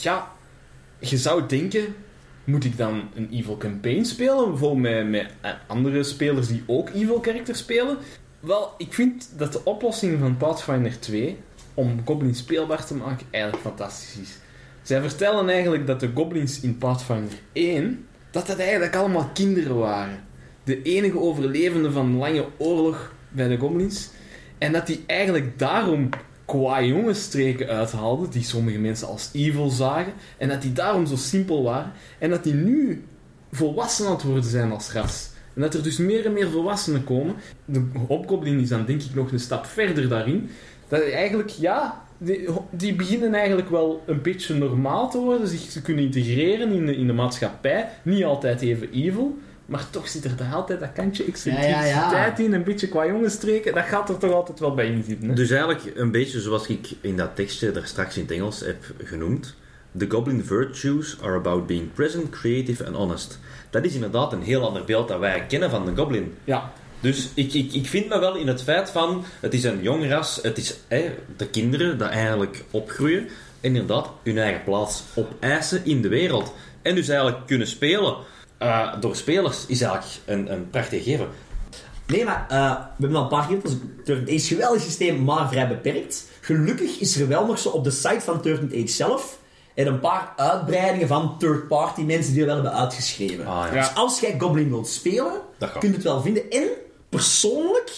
[0.00, 0.32] ja,
[0.98, 1.94] je zou denken,
[2.46, 4.48] moet ik dan een evil campaign spelen?
[4.48, 7.98] Bijvoorbeeld met, met eh, andere spelers die ook evil characters spelen?
[8.40, 11.36] Wel, ik vind dat de oplossing van Pathfinder 2
[11.74, 14.38] om goblins speelbaar te maken eigenlijk fantastisch is.
[14.82, 20.24] Zij vertellen eigenlijk dat de goblins in Pathfinder 1, dat dat eigenlijk allemaal kinderen waren.
[20.64, 24.10] De enige overlevenden van lange oorlog bij de goblins.
[24.58, 26.08] En dat die eigenlijk daarom
[26.46, 30.12] qua-jongensstreken uithaalden, die sommige mensen als evil zagen.
[30.38, 31.92] En dat die daarom zo simpel waren.
[32.18, 33.04] En dat die nu
[33.52, 35.30] volwassen aan het worden zijn als ras.
[35.54, 37.34] En dat er dus meer en meer volwassenen komen.
[37.64, 40.50] De hobgoblin is dan denk ik nog een stap verder daarin.
[40.88, 45.48] Dat eigenlijk, ja, die, die beginnen eigenlijk wel een beetje normaal te worden.
[45.48, 47.88] Zich te kunnen integreren in de, in de maatschappij.
[48.02, 49.38] Niet altijd even evil.
[49.66, 52.52] Maar toch zit er daar altijd dat kantje excentriciteit Ja, in.
[52.52, 53.74] Een beetje qua jongensstreken.
[53.74, 55.28] Dat gaat er toch altijd wel bij in zitten.
[55.28, 55.34] Hè?
[55.34, 58.84] Dus eigenlijk een beetje zoals ik in dat tekstje daar straks in het Engels heb
[59.04, 59.54] genoemd.
[59.98, 63.38] The goblin virtues are about being present, creative and honest.
[63.70, 66.34] Dat is inderdaad een heel ander beeld dat wij kennen van de goblin.
[66.44, 66.72] Ja.
[67.00, 70.08] Dus ik, ik, ik vind me wel in het feit van, het is een jong
[70.08, 73.28] ras, het is hè, de kinderen die eigenlijk opgroeien
[73.60, 76.54] en inderdaad hun eigen plaats opeisen in de wereld.
[76.82, 78.16] En dus eigenlijk kunnen spelen
[78.58, 81.28] eh, door spelers is eigenlijk een, een prachtig gegeven.
[82.06, 83.60] Nee, maar eh, we hebben al een paar keer
[84.04, 86.24] Turn Age is een geweldig systeem, maar vrij beperkt.
[86.40, 89.38] Gelukkig is er wel nog zo op de site van Turn Age zelf
[89.74, 93.46] en een paar uitbreidingen van third-party mensen die er wel hebben uitgeschreven.
[93.46, 93.80] Ah, ja.
[93.80, 96.50] Dus als jij Goblin wilt spelen, kun je het wel vinden.
[96.50, 96.68] En
[97.08, 97.92] persoonlijk,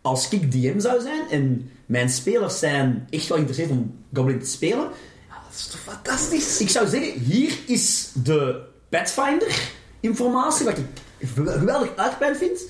[0.00, 4.46] als ik DM zou zijn en mijn spelers zijn echt wel geïnteresseerd om Goblin te
[4.46, 4.88] spelen,
[5.28, 6.60] ja, dat is toch fantastisch.
[6.60, 10.86] Ik zou zeggen, hier is de Pathfinder informatie, wat ik
[11.34, 12.60] geweldig uitgebreid vind.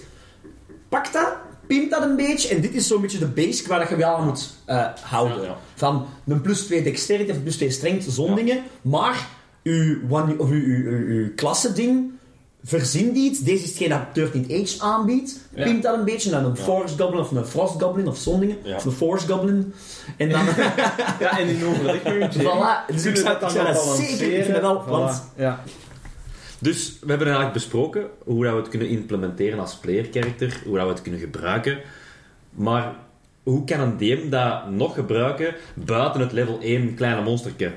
[0.89, 1.37] Pak dat,
[1.67, 4.17] pimp dat een beetje en dit is zo'n beetje de basic waar dat je wel
[4.17, 5.37] aan moet eh, houden.
[5.37, 5.57] Ja, ja.
[5.75, 8.63] Van een plus 2 dexterity of plus 2 strength, zo'n dingen.
[8.83, 9.27] Maar
[9.63, 12.11] uw, one, of uw, uw, uw, uw klasse-ding,
[12.63, 13.41] verzin die iets.
[13.41, 15.41] Deze is hetgeen dat 13 Age aanbiedt.
[15.55, 15.65] Ja.
[15.65, 16.31] Pimp dat een beetje.
[16.31, 18.57] Dan een Force Goblin of een Frost Goblin of zo'n dingen.
[18.77, 19.75] Of een Force Goblin.
[20.17, 20.45] En dan...
[21.21, 22.95] ja, en in overleg met je voilà.
[22.95, 24.61] Dus ik zou, dat dan zeker...
[24.61, 24.89] Voilà.
[24.89, 25.23] Want.
[26.59, 30.77] Dus we hebben eigenlijk besproken hoe dat we het kunnen implementeren als player character, hoe
[30.77, 31.79] dat we het kunnen gebruiken.
[32.51, 32.95] Maar
[33.43, 37.73] hoe kan een DM dat nog gebruiken buiten het level 1 kleine monsterke?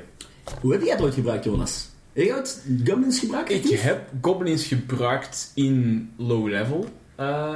[0.62, 1.90] hoe heb jij het ooit gebruikt, Jonas?
[2.14, 3.52] Heb ooit Goblins gebruikt?
[3.52, 6.86] Ik heb goblins gebruikt in low level.
[7.16, 7.56] eh,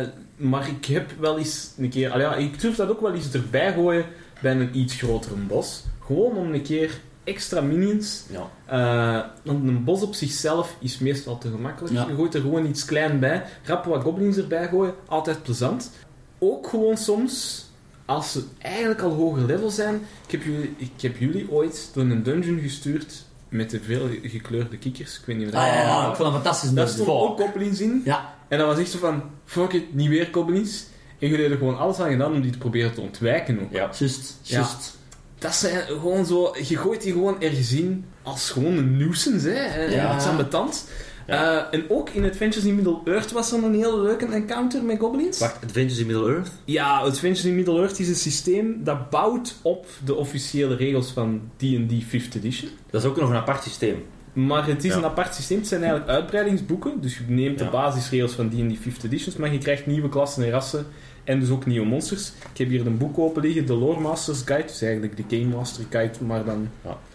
[0.00, 2.10] eh, maar ik heb wel eens een keer...
[2.10, 4.04] al ja, ik durf dat ook wel eens erbij gooien
[4.42, 5.84] bij een iets grotere bos.
[6.06, 8.22] Gewoon om een keer extra minions...
[8.30, 8.50] Ja.
[8.66, 11.94] eh, want een bos op zichzelf is meestal te gemakkelijk.
[11.94, 12.06] Ja.
[12.08, 13.44] Je gooit er gewoon iets klein bij.
[13.64, 14.94] Rap wat goblins erbij gooien.
[15.06, 15.90] Altijd plezant.
[16.38, 17.66] Ook gewoon soms...
[18.04, 19.94] Als ze eigenlijk al hoger level zijn...
[20.26, 24.78] Ik heb jullie, ik heb jullie ooit door een dungeon gestuurd met de veel gekleurde
[24.78, 25.18] kikkers.
[25.18, 25.62] Ik weet niet of dat...
[25.62, 26.70] Ah, ja, ja, ik vond dat fantastisch.
[26.70, 28.02] Daar Dat stonden ook goblins in.
[28.04, 28.34] Ja.
[28.48, 30.86] En dat was echt zo van, fuck it, niet weer goblins.
[31.18, 33.72] En jullie hebben er gewoon alles aan gedaan om die te proberen te ontwijken ook.
[33.72, 33.90] Ja.
[33.98, 34.97] Juist, juist.
[35.38, 39.84] Dat zijn gewoon zo, je gooit die gewoon ergens in als gewoon een nuisance, hè.
[39.84, 40.12] Ja.
[40.12, 40.88] Het is ambetant.
[41.26, 45.38] Eh, en ook in Adventures in Middle-earth was er een hele leuke encounter met goblins.
[45.38, 46.50] Wacht, Adventures in Middle-earth?
[46.64, 51.92] Ja, Adventures in Middle-earth is een systeem dat bouwt op de officiële regels van D&D
[52.04, 52.70] 5th edition.
[52.90, 54.04] Dat is ook nog een apart systeem.
[54.32, 54.96] Maar het is Ja.
[54.98, 55.58] een apart systeem.
[55.58, 57.00] Het zijn eigenlijk uitbreidingsboeken.
[57.00, 57.64] Dus je neemt Ja.
[57.64, 60.86] de basisregels van D&D 5th editions, maar je krijgt nieuwe klassen en rassen.
[61.28, 62.32] En dus ook nieuwe monsters.
[62.52, 64.66] Ik heb hier een boek open liggen, de Lore Masters Guide.
[64.66, 66.68] Dus eigenlijk de Game Master Guide, maar dan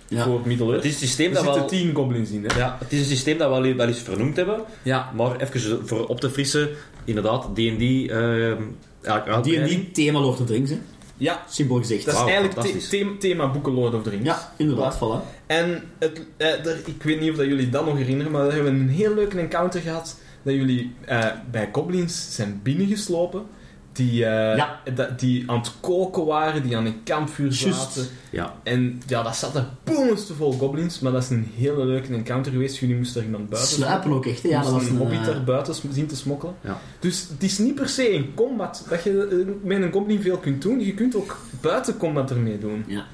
[0.07, 0.23] Ja.
[0.23, 0.83] voor Middle-earth.
[0.83, 1.69] Het is een systeem Er dat zitten wel...
[1.69, 2.57] tien goblins in, hè.
[2.57, 4.61] Ja, het is een systeem dat we wel, wel eens vernoemd hebben.
[4.83, 5.11] Ja.
[5.15, 6.69] Maar even voor op te frissen,
[7.05, 7.59] inderdaad, D&D...
[7.59, 8.61] ehm
[9.01, 9.85] eigenlijk uitbreiding.
[9.87, 10.77] D&D thema Lord of the Rings, hè.
[11.17, 12.05] Ja, Simpel gezegd.
[12.05, 14.25] dat is eigenlijk the- thema boeken Lord of the Rings.
[14.25, 15.45] Ja, inderdaad, voilà.
[15.45, 18.53] En het, eh, er- ik weet niet of dat jullie dat nog herinneren, maar we
[18.53, 20.17] hebben een heel leuke encounter gehad.
[20.43, 23.43] Dat jullie eh, bij goblins zijn binnengeslopen.
[23.93, 24.79] Die, eh, Ja.
[25.17, 28.05] die aan het koken waren, die aan een kampvuur zaten.
[28.29, 28.53] Ja.
[28.63, 32.77] En ja, dat zat er boemensvol goblins, maar dat is een hele leuke encounter geweest.
[32.77, 34.49] Jullie moesten er iemand buiten Sluipen ook echt, hè.
[34.49, 34.97] Ja, dat was een een...
[34.97, 36.55] hobbit eh, er buiten zien te smokkelen.
[36.61, 36.77] Ja.
[36.99, 40.37] Dus het is niet per se in combat dat je eh, met een goblin veel
[40.37, 40.79] kunt doen.
[40.79, 42.83] Je kunt ook buiten combat ermee doen.
[42.87, 43.05] Ja.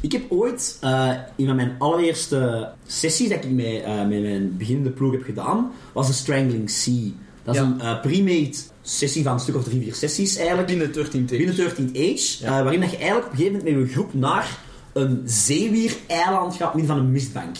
[0.00, 4.90] Ik heb ooit, eh een van mijn allereerste sessies dat ik met, met mijn beginnende
[4.90, 7.08] ploeg heb gedaan, was de Strangling Sea.
[7.42, 7.74] Dat is Ja.
[7.92, 8.56] een pre-made
[8.88, 10.66] sessie van een stuk of drie, vier sessies eigenlijk.
[10.68, 11.46] Binnen 13 tegen.
[11.46, 12.58] Binnen 13 Age, Ja.
[12.58, 14.58] eh, waarin dat je eigenlijk op een gegeven moment met je groep naar
[14.92, 17.56] een zeewier-eiland gaat midden van een mistbank.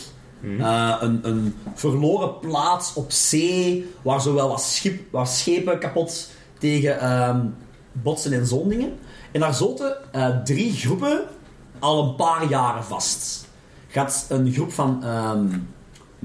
[0.58, 7.00] Eh, een, een verloren plaats op zee, waar zowel wat, schip, wat schepen kapot tegen
[7.00, 7.40] ehm,
[7.92, 8.92] botsen en zo'n dingen.
[9.32, 11.20] En daar zaten eh, drie groepen
[11.78, 13.46] al een paar jaren vast.
[13.92, 15.46] Had een groep van ehm,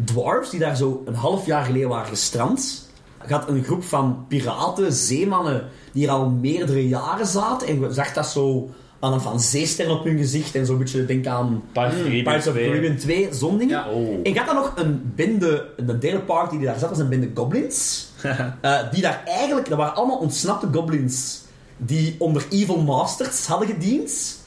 [0.04, 2.83] dwarves die daar zo een half jaar geleden waren gestrand.
[3.28, 7.68] Had een groep van piraten, zeemannen, die er al meerdere jaren zaten.
[7.68, 11.06] En je zag dat zo aan een van zeesterren op hun gezicht en zo'n beetje
[11.06, 12.68] denk aan Pirates of the Caribbean Pirates of the 2.
[12.70, 13.78] Caribbean 2, zo'n dingen.
[13.78, 13.90] Ja.
[13.90, 14.20] Oh.
[14.24, 17.10] En je had dan nog een bende, de derde party die daar zat, was een
[17.10, 18.08] bende goblins.
[18.62, 21.42] Eh, die daar eigenlijk, dat waren allemaal ontsnapte goblins
[21.78, 24.42] die onder Evil Masters hadden gediend.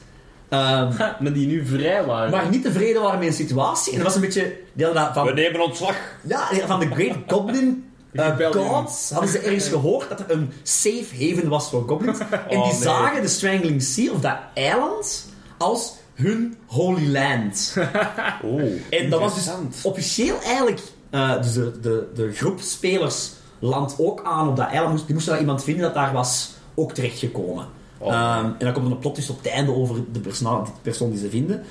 [0.49, 2.31] Ehm, Maar die nu vrij waren.
[2.31, 3.91] maar niet tevreden waren met hun situatie.
[3.91, 4.53] En dat was een beetje...
[4.73, 5.95] Die dat van, We nemen ontslag.
[6.27, 7.86] ja, van de Great Goblin
[8.23, 8.67] Rebellion.
[8.67, 12.19] Gods hadden ze ergens gehoord dat er een safe haven was voor goblins.
[12.31, 12.81] En die Oh, nee.
[12.81, 15.25] zagen de Strangling Sea, of dat eiland,
[15.57, 17.75] als hun holy land.
[18.43, 19.49] Oh, En dat was dus
[19.83, 20.81] officieel eigenlijk...
[21.09, 25.03] eh, dus de, de, de groep spelers landt ook aan op dat eiland.
[25.05, 27.67] Die moesten daar iemand vinden dat daar was ook terechtgekomen.
[27.97, 28.13] Oh.
[28.13, 30.69] Ehm, en dan komt er een plot twist op het einde over de persoon, de
[30.81, 31.63] persoon die ze vinden.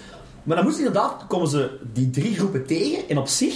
[0.42, 3.54] Maar dan moeten ze inderdaad, komen ze die drie groepen tegen en op zich,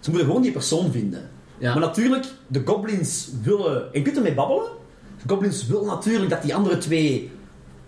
[0.00, 1.30] ze moeten gewoon die persoon vinden.
[1.62, 1.72] Ja.
[1.72, 4.64] Maar natuurlijk, de goblins willen, en je kunt ermee babbelen,
[5.22, 7.30] de goblins willen natuurlijk dat die andere twee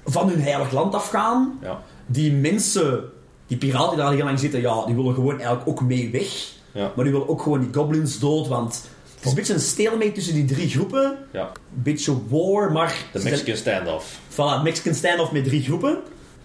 [0.04, 1.58] van hun heilig land afgaan.
[1.62, 1.82] Ja.
[2.06, 3.04] Die mensen,
[3.46, 6.52] die piraten die daar heel lang zitten, ja, die willen gewoon eigenlijk ook mee weg.
[6.72, 6.92] Ja.
[6.94, 8.74] Maar die willen ook gewoon die goblins dood, want
[9.14, 11.16] het is een beetje een stalemate tussen die drie groepen.
[11.32, 11.42] Ja.
[11.76, 12.96] Een beetje war, maar...
[13.12, 14.20] De Mexican standoff.
[14.30, 15.98] Voilà, Mexican standoff met drie groepen.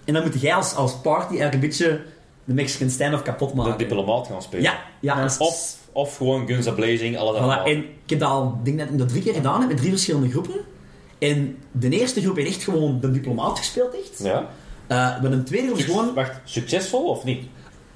[0.06, 2.02] En dan moet jij als, als party eigenlijk een beetje
[2.50, 3.78] de Mexican standoff kapot De maken.
[3.78, 4.64] diplomaat gaan spelen.
[4.64, 5.24] Ja, ja.
[5.24, 7.66] is- Of, of gewoon Guns A Blazing, alles Voilà, allemaal.
[7.66, 9.90] en ik heb dat al, denk dat ik dat drie keer gedaan heb met drie
[9.90, 10.56] verschillende groepen.
[11.20, 14.24] En de eerste groep heeft echt gewoon de diplomaat gespeeld, echt.
[14.24, 14.48] Ja.
[14.88, 16.14] Eh, met een tweede groep Suc- gewoon...
[16.14, 17.44] Wacht, succesvol of niet?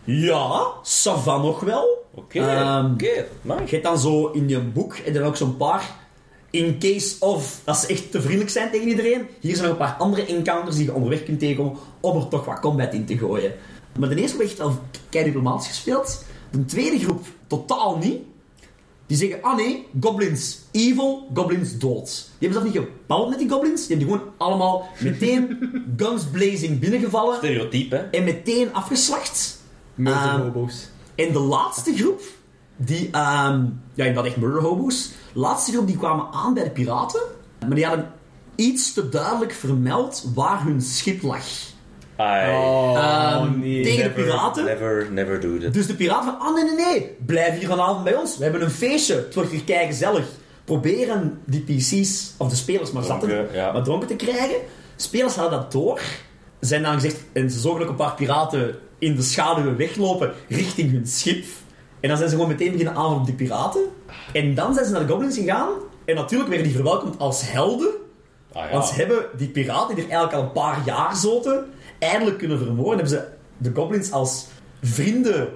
[0.03, 2.05] Ja, Savan nog wel.
[2.15, 3.25] Oké, Ehm, oké.
[3.41, 3.61] nice.
[3.65, 6.01] Je hebt dan zo in je boek, en dan ook zo'n paar...
[6.49, 9.27] In case of, dat ze echt te vriendelijk zijn tegen iedereen.
[9.39, 12.45] Hier zijn nog een paar andere encounters die je onderweg kunt tegenkomen om er toch
[12.45, 13.51] wat combat in te gooien.
[13.99, 14.79] Maar de eerste groep heeft al
[15.09, 16.23] kei diplomatisch gespeeld.
[16.51, 18.21] De tweede groep totaal niet.
[19.05, 22.29] Die zeggen, ah nee, goblins evil, goblins dood.
[22.39, 23.87] Die hebben zelf niet gebouwd met die goblins.
[23.87, 25.57] Die hebben die gewoon allemaal meteen
[25.97, 27.37] guns blazing binnengevallen.
[27.37, 28.01] Stereotype, hè?
[28.01, 29.61] En meteen afgeslacht.
[29.95, 30.89] Murder Ehm, hobo's.
[31.15, 32.21] En de laatste groep,
[32.75, 35.11] die, ehm ja, inderdaad echt murder hobo's.
[35.33, 37.21] De laatste groep die kwamen aan bij de piraten,
[37.59, 38.11] maar die hadden
[38.55, 41.45] iets te duidelijk vermeld waar hun schip lag.
[42.17, 43.83] Oh, nee.
[43.83, 44.65] tegen de piraten.
[44.65, 45.73] Never, never do that.
[45.73, 48.37] Dus de piraten van, ah nee, nee, nee, blijf hier vanavond bij ons.
[48.37, 50.25] We hebben een feestje, het wordt hier kei gezellig.
[50.65, 53.71] Proberen die PC's, of de spelers maar zat te, Dronken, ja.
[53.71, 54.55] maar dronken te krijgen.
[54.95, 56.01] Spelers hadden dat door.
[56.59, 60.91] Zijn dan gezegd, en ze zorgen ook een paar piraten in de schaduwen weglopen richting
[60.91, 61.45] hun schip.
[61.99, 63.81] En dan zijn ze gewoon meteen beginnen aanvallen op die piraten.
[64.33, 65.69] En dan zijn ze naar de goblins gegaan.
[66.05, 67.93] En natuurlijk werden die verwelkomd als helden.
[68.53, 68.71] Ah, ja.
[68.71, 71.65] Want ze hebben die piraten die er eigenlijk al een paar jaar zoten,
[72.03, 73.05] eindelijk kunnen vermoorden.
[73.05, 73.23] Hebben ze
[73.57, 74.45] de goblins als
[74.81, 75.47] vrienden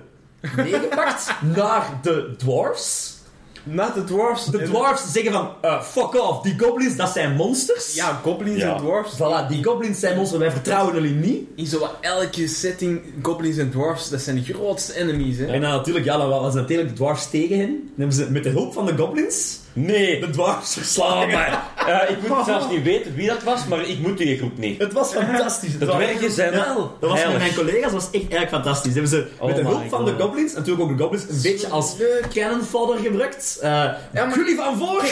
[0.55, 3.15] meegepakt naar de dwarfs.
[3.63, 4.45] Not the dwarfs.
[4.45, 7.95] De dwarfs zeggen van, eh, fuck off, die goblins, dat zijn monsters.
[7.95, 8.71] Ja, goblins Ja.
[8.71, 9.15] en dwarfs.
[9.15, 11.47] Voilà, die goblins zijn monsters, wij vertrouwen jullie niet.
[11.55, 15.45] In zowat elke setting, goblins en dwarfs, dat zijn de grootste enemies, hè.
[15.45, 17.69] En dan natuurlijk, ja, dan was natuurlijk de dwarfs tegen hen.
[17.69, 20.19] Dan hebben ze met de hulp van de goblins Nee.
[20.19, 21.27] de dwarfs verslagen.
[21.27, 24.37] Oh, maar, eh, ik moet zelfs niet weten wie dat was, maar ik moet die
[24.37, 24.81] groep niet.
[24.81, 25.71] Het was fantastisch.
[25.71, 28.93] Het De dwergen zijn Ja, wel Dat was met mijn collega's was echt eigenlijk fantastisch.
[28.93, 31.67] Hebben ze Oh met de hulp van de goblins, natuurlijk ook de goblins, een beetje
[31.67, 31.95] als
[32.33, 33.57] cannon fodder gebruikt.
[33.61, 33.69] Eh
[34.13, 35.03] maar- jullie van voor!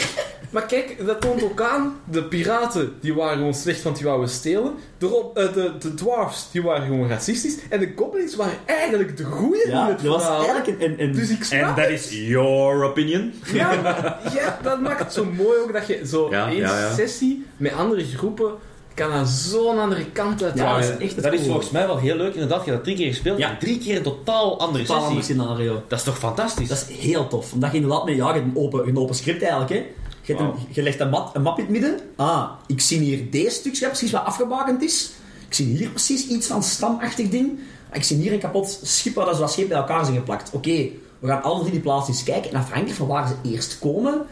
[0.50, 2.00] Maar kijk, dat toont ook aan.
[2.04, 4.74] De piraten, die waren gewoon slecht, want die wouden stelen.
[4.98, 7.56] De, rob- eh, de, de dwarfs, die waren gewoon racistisch.
[7.70, 11.12] En de goblins waren eigenlijk de goeie in Ja, het dat was eigenlijk een...
[11.12, 13.32] Dus ik En dat is your opinion.
[13.52, 13.72] Ja,
[14.34, 16.94] ja, dat maakt het zo mooi ook dat je zo Ja, één ja, ja.
[16.94, 18.52] sessie met andere groepen
[18.94, 20.54] kan aan zo'n andere kant uit.
[20.58, 21.44] Ja, dat is dat is coole.
[21.44, 22.32] volgens mij wel heel leuk.
[22.34, 23.38] Inderdaad, je hebt dat drie keer gespeeld.
[23.38, 23.56] Ja.
[23.60, 25.36] Drie keer een totaal andere totaal ander sessie.
[25.36, 25.82] scenario.
[25.88, 26.68] Dat is toch fantastisch?
[26.68, 27.52] Dat is heel tof.
[27.52, 29.76] Omdat je inderdaad met, ja, je hebt een open, een open script eigenlijk, hè.
[30.22, 31.98] Je, hebt een- je legt een, mat, een map in het midden.
[32.16, 35.10] Ah, ik zie hier deze stukje precies wat afgebakend is.
[35.48, 37.58] Ik zie hier precies iets van stamachtig ding.
[37.92, 40.50] Ik zie hier een kapot schip waar dat wat schepen bij elkaar zijn geplakt.
[40.52, 40.88] Oké,
[41.18, 42.50] we gaan alle drie die plaatsjes kijken.
[42.50, 44.26] En afhankelijk van waar ze eerst komen,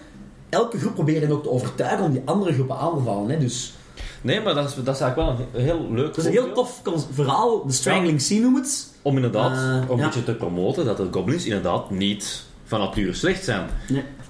[0.54, 3.30] elke groep probeert hen ook te overtuigen om die andere groepen aan te vallen.
[3.30, 3.38] Hè.
[3.38, 3.72] Dus
[4.20, 6.52] Nee, maar dat is, dat is eigenlijk wel een heel leuk het is een heel
[6.52, 6.80] tof
[7.12, 7.66] verhaal.
[7.66, 8.86] De Strangling Sea noemt het.
[9.02, 10.04] Om inderdaad Eh, ja.
[10.04, 13.66] beetje te promoten dat de goblins inderdaad niet van nature slecht zijn.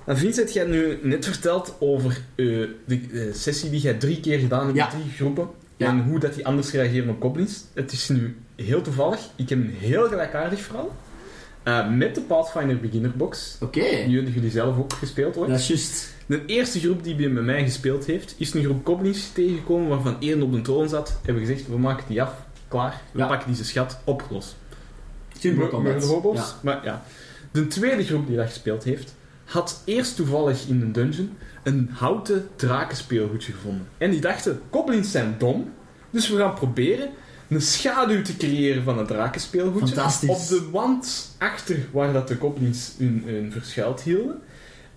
[0.07, 2.47] En Vincent, jij hebt nu net verteld over eh,
[2.87, 4.85] de eh, sessie die jij drie keer gedaan hebt Ja.
[4.85, 5.49] met drie groepen.
[5.77, 5.87] Ja.
[5.89, 7.65] En hoe dat die anders reageren op goblins.
[7.75, 9.21] Het is nu heel toevallig.
[9.37, 10.95] Ik heb een heel gelijkaardig verhaal.
[11.63, 13.57] Eh, met de Pathfinder Beginner Box.
[13.61, 13.81] Oké.
[13.81, 15.49] Die hebben jullie zelf ook gespeeld hoor.
[15.49, 16.14] Dat is juist.
[16.27, 20.43] De eerste groep die bij mij gespeeld heeft, is een groep goblins tegengekomen waarvan één
[20.43, 21.19] op de troon zat.
[21.25, 22.33] Hebben gezegd, we maken die af.
[22.69, 23.01] Klaar.
[23.13, 23.27] We Ja.
[23.27, 23.99] pakken deze schat.
[24.05, 24.57] Opgelost.
[25.39, 26.05] Super combat.
[26.05, 26.37] Hobos.
[26.37, 26.47] Ja.
[26.63, 27.03] Maar ja.
[27.51, 31.31] De tweede groep die dat gespeeld heeft, had eerst toevallig in een dungeon
[31.63, 33.87] een houten drakenspeelgoedje gevonden.
[33.99, 35.73] En die dachten, goblins zijn dom,
[36.11, 37.09] dus we gaan proberen
[37.49, 39.95] een schaduw te creëren van het drakenspeelgoedje.
[39.95, 40.29] Fantastisch.
[40.31, 44.41] Op de wand achter waar dat de goblins hun, hun verschuild hielden.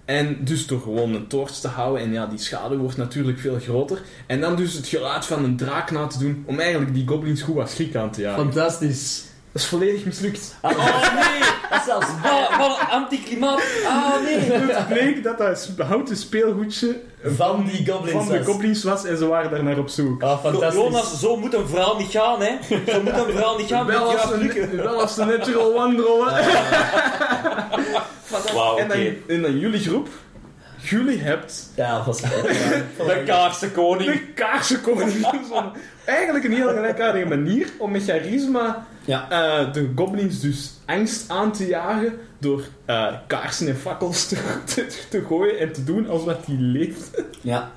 [0.08, 2.02] En dus door gewoon een toorts te houden.
[2.02, 4.02] En ja, die schade wordt natuurlijk veel groter.
[4.28, 6.44] En dan dus het geluid van een draak na te doen.
[6.46, 8.44] Om eigenlijk die goblins goed wat schrik aan te jagen.
[8.44, 9.27] Fantastisch.
[9.52, 10.56] Dat is volledig mislukt.
[10.62, 11.40] Ah, Oh nee!
[11.70, 13.62] dat is zelfs Wat wat een anticlimaat!
[13.88, 14.36] Ah nee!
[14.72, 19.06] Het bleek dat dat houten speelgoedje Van die goblins van de goblins was.
[19.06, 20.24] En ze waren daar naar op zoek.
[20.24, 20.82] Ah, fantastisch.
[20.84, 22.52] Jonas, zo moet een verhaal niet gaan, hè?
[22.92, 23.86] Zo moet een verhaal niet gaan.
[23.86, 24.76] Wel als, trucken.
[24.84, 26.34] wel als de natural one rollen.
[28.54, 29.14] Wauw, En dan, oké.
[29.28, 30.08] en dan jullie groep.
[30.82, 34.12] Jullie hebt Ja, was De kaarse koning.
[34.12, 35.12] de kaarsenkoning.
[35.50, 35.72] Zo'n-
[36.06, 39.28] Eigenlijk een heel gelijkaardige manier om met charisma Ja.
[39.30, 44.88] eh, de goblins dus angst aan te jagen door eh, kaarsen en fakkels te, te,
[45.10, 47.24] te gooien en te doen alsof die leeft.
[47.42, 47.72] Ja.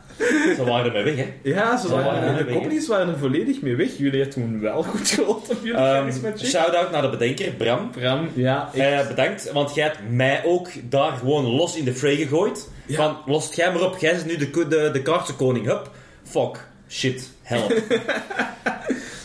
[0.56, 1.32] Ze waren ermee weg, hè.
[1.42, 2.58] Ja, ze Ja, waren, de ja.
[2.58, 3.96] goblins waren er volledig mee weg.
[3.98, 6.46] Jullie hebben toen wel goed geholpen op jullie charisma check.
[6.48, 7.90] Shout-out naar de bedenker, Bram.
[7.90, 8.70] Bram, ja.
[8.74, 12.68] Eh, bedankt, want jij hebt mij ook daar gewoon los in de fray gegooid.
[12.86, 12.96] Ja.
[12.96, 15.66] Van, lost jij maar op, jij bent nu de, de, de kaartenkoning.
[15.66, 15.90] Hup,
[16.22, 17.72] fuck, shit, help.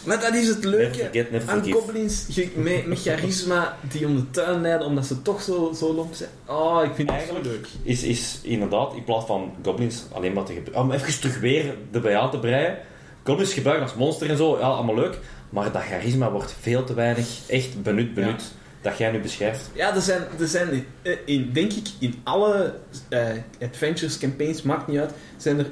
[0.06, 1.78] Maar dat is het never leuke forget, never aan forgive.
[1.78, 5.94] goblins je- met, met charisma die om de tuin leiden, omdat ze toch zo, zo
[5.94, 6.30] lomp zijn.
[6.46, 7.68] Oh, ik vind het zo Eigenlijk leuk.
[7.84, 10.82] is, is inderdaad, in plaats van goblins alleen maar te gebruiken...
[10.82, 12.78] Om even terug weer erbij aan te breien.
[13.24, 15.20] Goblins gebruiken als monster en zo, ja, allemaal leuk.
[15.50, 18.44] Maar dat charisma wordt veel te weinig echt benut, benut.
[18.82, 19.70] Dat jij nu beschrijft.
[19.74, 22.74] Ja, er zijn, er zijn eh, in, denk ik, in alle
[23.10, 23.26] eh,
[23.62, 25.66] adventures, campaigns, maakt niet uit, zijn er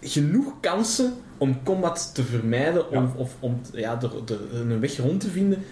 [0.00, 3.12] genoeg kansen om combat te vermijden Ja.
[3.16, 5.64] of om ja, er, er een weg rond te vinden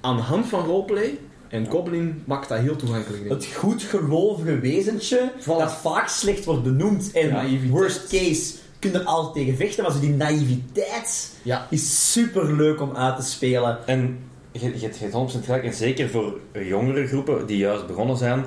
[0.00, 1.18] aan de hand van roleplay.
[1.48, 3.22] En Goblin maakt dat heel toegankelijk.
[3.28, 3.34] denk.
[3.42, 5.44] Het goed gelovige wezentje, Voilà.
[5.44, 7.12] dat vaak slecht wordt benoemd.
[7.12, 7.70] En Naïviteit.
[7.70, 11.66] worst case, kun je er altijd tegen vechten, maar zo die naïviteit Ja.
[11.70, 13.86] is super leuk om uit te spelen.
[13.86, 14.18] En
[14.52, 15.64] je, je hebt 100% gelijk.
[15.64, 18.44] En zeker voor jongere groepen die juist begonnen zijn,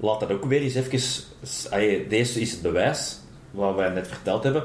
[0.00, 2.08] laat dat ook weer eens even...
[2.08, 3.18] Deze is het bewijs,
[3.50, 4.64] wat wij net verteld hebben.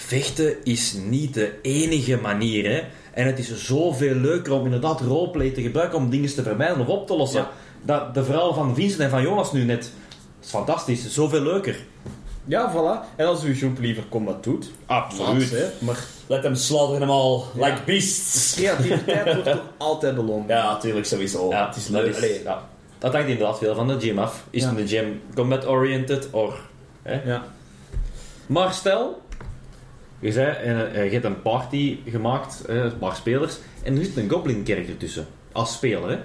[0.00, 2.82] Vechten is niet de enige manier, hè.
[3.12, 6.86] En het is zoveel leuker om inderdaad roleplay te gebruiken om dingen te vermijden of
[6.86, 7.40] op te lossen.
[7.40, 7.50] Ja.
[7.82, 9.92] Dat, de verhaal van Vincent en van Jonas nu net,
[10.42, 11.12] is fantastisch.
[11.12, 11.76] Zoveel leuker.
[12.44, 13.16] Ja, voilà.
[13.16, 15.50] En als uw groep liever combat doet, Absoluut.
[15.52, 15.66] laat, hè.
[15.78, 17.66] Maar Let them slaughter them all, Ja.
[17.66, 18.54] like beasts.
[18.54, 20.48] creativiteit wordt toch altijd beloond.
[20.48, 21.48] Ja, natuurlijk, sowieso.
[21.50, 22.10] Ja, het is dat, leuk.
[22.10, 24.44] is, Allee, ja, dat hangt inderdaad veel van de gym af.
[24.50, 24.74] Is Ja.
[24.76, 26.60] een gym combat-oriented of...
[27.02, 27.22] Hè?
[27.30, 27.44] Ja.
[28.46, 29.22] Maar stel,
[30.18, 34.04] je, zei, eh, eh, je hebt een party gemaakt, eh, een paar spelers, en er
[34.04, 36.10] zit een goblin-kerk ertussen, als speler.
[36.10, 36.18] Hè?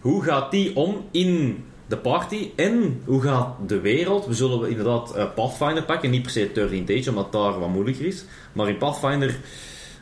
[0.00, 4.26] Hoe gaat die om in de party en hoe gaat de wereld?
[4.26, 8.06] We zullen inderdaad eh, Pathfinder pakken, niet per se 13 Age, omdat daar wat moeilijker
[8.06, 8.24] is.
[8.52, 9.36] Maar in Pathfinder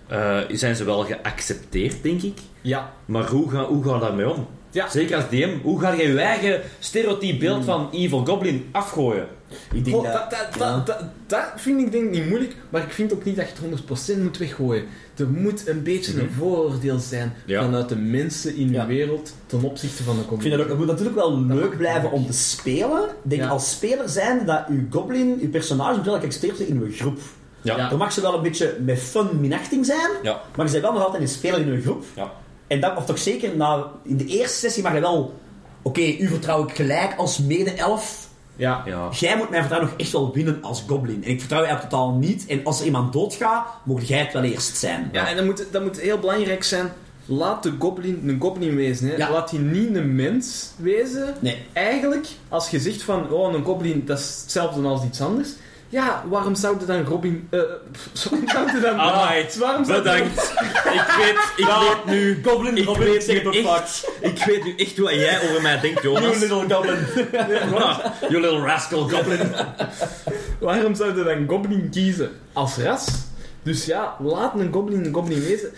[0.06, 2.38] eh, zijn ze wel geaccepteerd, denk ik.
[2.60, 2.92] Ja.
[3.04, 4.46] Maar hoe ga, hoe ga daarmee om?
[4.70, 4.88] Ja.
[4.88, 9.26] Zeker als DM, hoe ga je je eigen stereotype beeld van Evil Goblin afgooien?
[9.72, 10.12] Ik denk dat...
[10.12, 10.74] dat, dat, ja.
[10.74, 13.46] dat, dat, dat vind ik denk ik niet moeilijk, maar ik vind ook niet dat
[13.46, 14.84] je het 100% moet weggooien.
[15.16, 17.62] Er moet een beetje een vooroordeel zijn Ja.
[17.62, 20.62] vanuit de mensen in de wereld ten opzichte van de Ik vind community.
[20.62, 23.02] dat ook, moet natuurlijk wel leuk blijven om te spelen.
[23.02, 26.20] Ik denk als speler zijn dat uw goblin, uw personage, moet wel
[26.66, 27.18] in uw groep.
[27.62, 27.90] Ja.
[27.90, 30.10] Er mag ze wel een beetje met fun minachting zijn,
[30.56, 32.04] maar je bent wel nog altijd een speler in uw groep.
[32.16, 32.32] Ja.
[32.66, 35.34] En dat, of toch zeker, na, in de eerste sessie mag je wel...
[35.82, 38.28] Oké, u vertrouw ik gelijk als mede-elf.
[38.60, 38.82] Ja.
[38.86, 39.08] Ja.
[39.10, 41.24] Jij moet mijn vertrouwen nog echt wel winnen als goblin.
[41.24, 42.46] En ik vertrouw je eigenlijk totaal niet.
[42.46, 45.08] En als er iemand doodgaat, mocht jij het wel eerst zijn.
[45.12, 46.92] Ja, en dat moet, dat moet heel belangrijk zijn.
[47.24, 49.08] Laat de goblin een goblin wezen.
[49.08, 49.16] Hè.
[49.16, 49.30] Ja.
[49.30, 51.34] Laat hij niet een mens wezen.
[51.40, 51.66] Nee.
[51.72, 55.48] Eigenlijk, als je zegt van, oh, een goblin, dat is hetzelfde als iets anders.
[55.92, 57.46] Ja, waarom zou je dan Robin...
[57.50, 57.60] eh
[57.92, 58.98] pff, waarom zou je dan...
[58.98, 60.52] Amai, waarom zou je- Bedankt.
[60.92, 62.40] ik weet, ik weet nu...
[62.44, 66.14] Goblin, Ik weet nu echt, ik weet nu echt wat jij over mij denkt, You
[66.20, 66.38] Jonas.
[66.38, 67.06] little goblin.
[68.30, 69.52] you little rascal goblin.
[70.60, 73.06] Waarom zou je dan goblin kiezen als ras?
[73.62, 75.70] Dus ja, laat een goblin een goblin wezen.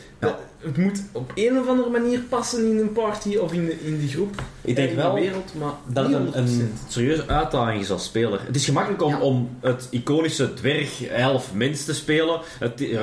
[0.59, 3.99] Het moet op een of andere manier passen in een party of in de, in
[3.99, 4.42] die groep.
[4.61, 8.05] Ik denk in wel de wereld, maar dat het een, een serieuze uitdaging is als
[8.05, 8.40] speler.
[8.47, 9.21] Het is gemakkelijk om, Ja.
[9.21, 12.40] om het iconische dwerg, elf, mens te spelen.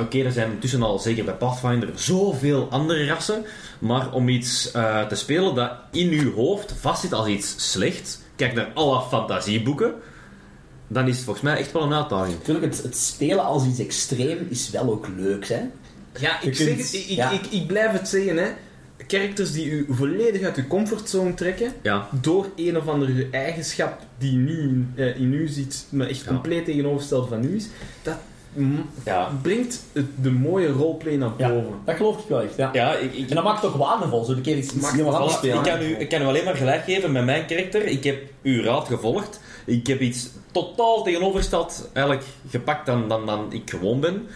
[0.00, 3.44] Oké, er zijn intussen al, zeker bij Pathfinder, zoveel andere rassen.
[3.78, 8.54] Maar om iets eh, te spelen dat in uw hoofd vastzit als iets slechts, kijk
[8.54, 9.94] naar alle fantasieboeken,
[10.92, 12.38] dan is het volgens mij echt wel een uitdaging.
[12.38, 15.60] Natuurlijk, het, het spelen als iets extreem is wel ook leuk, hè.
[16.18, 17.30] Ja, ik, zeg het, ik, ik, ja.
[17.30, 18.48] ik, ik blijf het zeggen, hè.
[19.06, 24.36] Characters die u volledig uit uw comfortzone trekken, Ja, door een of andere eigenschap die
[24.36, 26.26] niet in, eh, in u zit, maar echt Ja.
[26.26, 27.66] compleet tegenovergesteld van u is,
[28.02, 28.16] dat
[29.04, 29.30] ja.
[29.42, 31.48] brengt het, de mooie roleplay naar Ja.
[31.48, 31.72] boven.
[31.84, 32.70] Dat geloof ik wel echt, ja.
[32.72, 35.34] Ja, ik, ik, En dat maakt het ook waardevol, zo een keer iets, helemaal anders
[35.36, 35.56] spelen.
[35.56, 37.84] ik, kan u, ik kan u alleen maar gelijk geven met mijn karakter.
[37.86, 39.40] Ik heb uw raad gevolgd.
[39.66, 44.26] Ik heb iets totaal tegenovergesteld eigenlijk gepakt dan, dan, dan ik gewoon ben.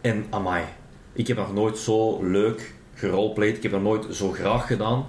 [0.00, 0.64] En amai,
[1.12, 3.56] ik heb nog nooit zo leuk geroleplayed.
[3.56, 5.06] Ik heb dat nooit zo graag gedaan.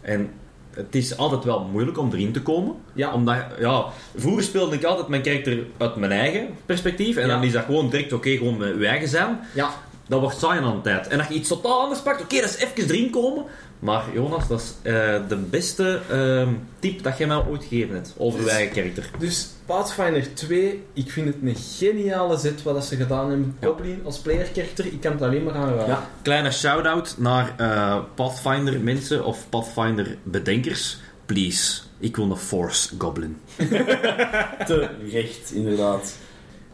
[0.00, 0.30] En
[0.76, 2.74] het is altijd wel moeilijk om erin te komen.
[2.92, 3.12] Ja.
[3.12, 3.84] Omdat, ja,
[4.16, 7.16] vroeger speelde ik altijd mijn karakter uit mijn eigen perspectief.
[7.16, 7.34] En Ja.
[7.34, 9.40] dan is dat gewoon direct, oké, gewoon uw eigen zijn.
[9.54, 9.70] Ja.
[10.08, 11.08] dat wordt saai aan de tijd.
[11.08, 13.44] En als je iets totaal anders pakt, oké, dat is even erin komen.
[13.78, 14.92] Maar Jonas, dat is eh,
[15.28, 16.48] de beste ehm,
[16.78, 19.10] tip dat jij mij ooit gegeven hebt over je eigen karakter.
[19.18, 23.56] Dus Pathfinder 2, ik vind het een geniale zet wat dat ze gedaan hebben.
[23.62, 25.86] Goblin als player character, ik kan het alleen maar aanraden.
[25.86, 26.10] Ja.
[26.22, 30.98] Kleine shout-out naar eh, Pathfinder mensen of Pathfinder bedenkers.
[31.26, 33.36] Please, ik wil een Force Goblin.
[34.66, 36.16] Terecht, inderdaad.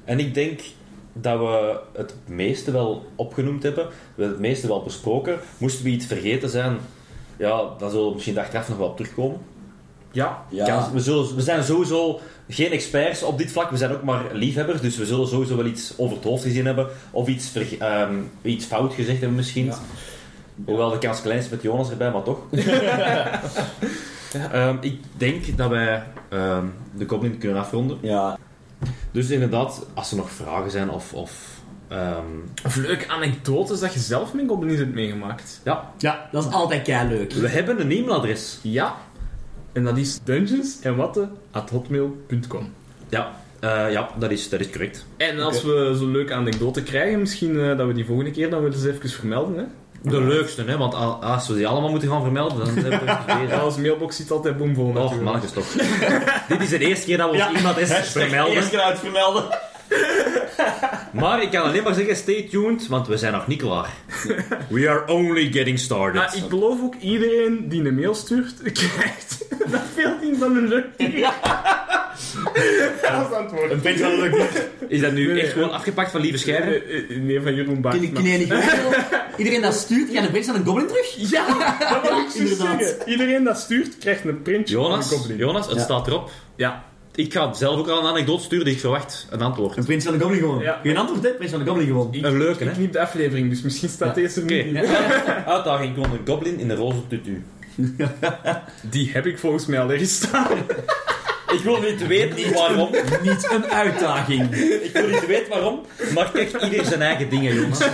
[0.05, 0.61] En ik denk
[1.13, 3.85] dat we het meeste wel opgenoemd hebben.
[3.87, 3.93] We
[4.23, 5.39] hebben het meeste wel besproken.
[5.59, 6.77] Moesten we iets vergeten zijn,
[7.37, 9.39] ja, dan zullen we misschien achteraf nog wel op terugkomen.
[10.13, 10.65] Ja, Ja.
[10.67, 13.71] Kan- we, zullen, we zijn sowieso geen experts op dit vlak.
[13.71, 14.81] We zijn ook maar liefhebbers.
[14.81, 16.89] Dus we zullen sowieso wel iets over het hoofd gezien hebben.
[17.11, 19.65] Of iets, ehm, iets fout gezegd hebben misschien.
[19.65, 19.79] Ja.
[20.65, 22.39] Hoewel de kans klein is met Jonas erbij, maar toch.
[24.53, 27.99] Ehm, ik denk dat wij ehm, de Goblin kunnen afronden.
[28.01, 28.39] Ja.
[29.11, 31.15] Dus inderdaad, als er nog vragen zijn of...
[31.15, 32.25] of ehm,
[32.65, 35.61] of leuke anekdotes dat je zelf met goblins hebt meegemaakt.
[35.65, 37.33] ja, ja, dat is altijd kei leuk.
[37.33, 38.59] we hebben een e-mailadres.
[38.63, 38.97] Ja.
[39.73, 42.73] En dat is dungeonsenwatten.hotmail.com
[43.09, 45.07] Ja, eh, ja dat, is, dat is correct.
[45.17, 48.63] En als we zo'n leuke anekdote krijgen, misschien eh, dat we die volgende keer dan
[48.63, 49.57] willen ze even vermelden.
[49.57, 49.65] Hè?
[50.03, 50.77] De leukste, hè?
[50.79, 53.47] Want al- als we die allemaal moeten gaan vermelden, dan hebben we.
[53.55, 55.23] Ja, onze mailbox zit altijd boomvol Och, natuurlijk.
[55.23, 55.67] mannetjes toch.
[56.49, 58.55] Dit is de eerste keer dat we ons iemand is vermelden.
[58.55, 59.45] Eerst keer uitvermelden.
[61.23, 63.91] Maar ik kan alleen maar zeggen, stay tuned, want we zijn nog niet klaar.
[64.69, 66.15] We are only getting started.
[66.15, 69.39] Maar ik beloof ook iedereen die een mail stuurt, krijgt
[69.71, 71.15] dat veel in van een leuk ding.
[72.43, 73.71] Dat is het antwoord.
[73.71, 74.47] Een beetje.
[74.89, 76.89] Is dat nu Nee, nee, echt gewoon afgepakt van Lieve Scherren?
[76.89, 78.93] Eh, Nee, van Jeroen je niet gewoon
[79.37, 81.31] Iedereen dat stuurt, krijgt een beetje aan een goblin terug?
[81.31, 81.47] Ja,
[81.79, 82.81] dat wil ik zo Inderdaad.
[82.81, 83.09] zeggen.
[83.09, 85.37] Iedereen dat stuurt, krijgt een printje van Jonas, een goblin.
[85.37, 85.83] Jonas, het Ja.
[85.83, 86.31] staat erop.
[86.57, 86.85] Ja.
[87.15, 89.77] Ik ga zelf ook al een anekdote sturen, dus ik verwacht een antwoord.
[89.77, 90.63] Een prins van de goblin gewoon.
[90.63, 90.81] Ja.
[90.83, 91.31] Geen antwoord, hè?
[91.31, 92.09] Prins van de goblin gewoon.
[92.11, 94.55] Ik, Een leuke, ik de aflevering, dus misschien staat deze er Oké.
[94.55, 94.77] niet in.
[95.55, 97.43] Uitdaging kon een goblin in de roze tutu.
[98.91, 100.49] Die heb ik volgens mij al ergens staan.
[101.53, 102.91] Ik wil niet weten waarom.
[103.23, 104.55] Niet een uitdaging.
[104.83, 105.81] Ik wil niet weten waarom.
[106.15, 107.89] Maar kijk, ieder zijn eigen dingen, Jonas.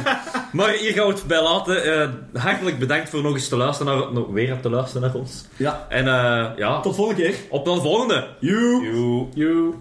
[0.52, 1.84] Maar hier gaan we het bij laten.
[2.02, 2.08] Eh,
[2.42, 5.44] hartelijk bedankt voor nog eens te luisteren naar, nog weer te luisteren naar ons.
[5.56, 5.86] Ja.
[5.88, 7.34] En eh, ja, Tot volgende keer.
[7.48, 8.26] op de volgende.
[8.40, 8.82] Joe.
[8.92, 9.26] Joe.
[9.34, 9.74] You.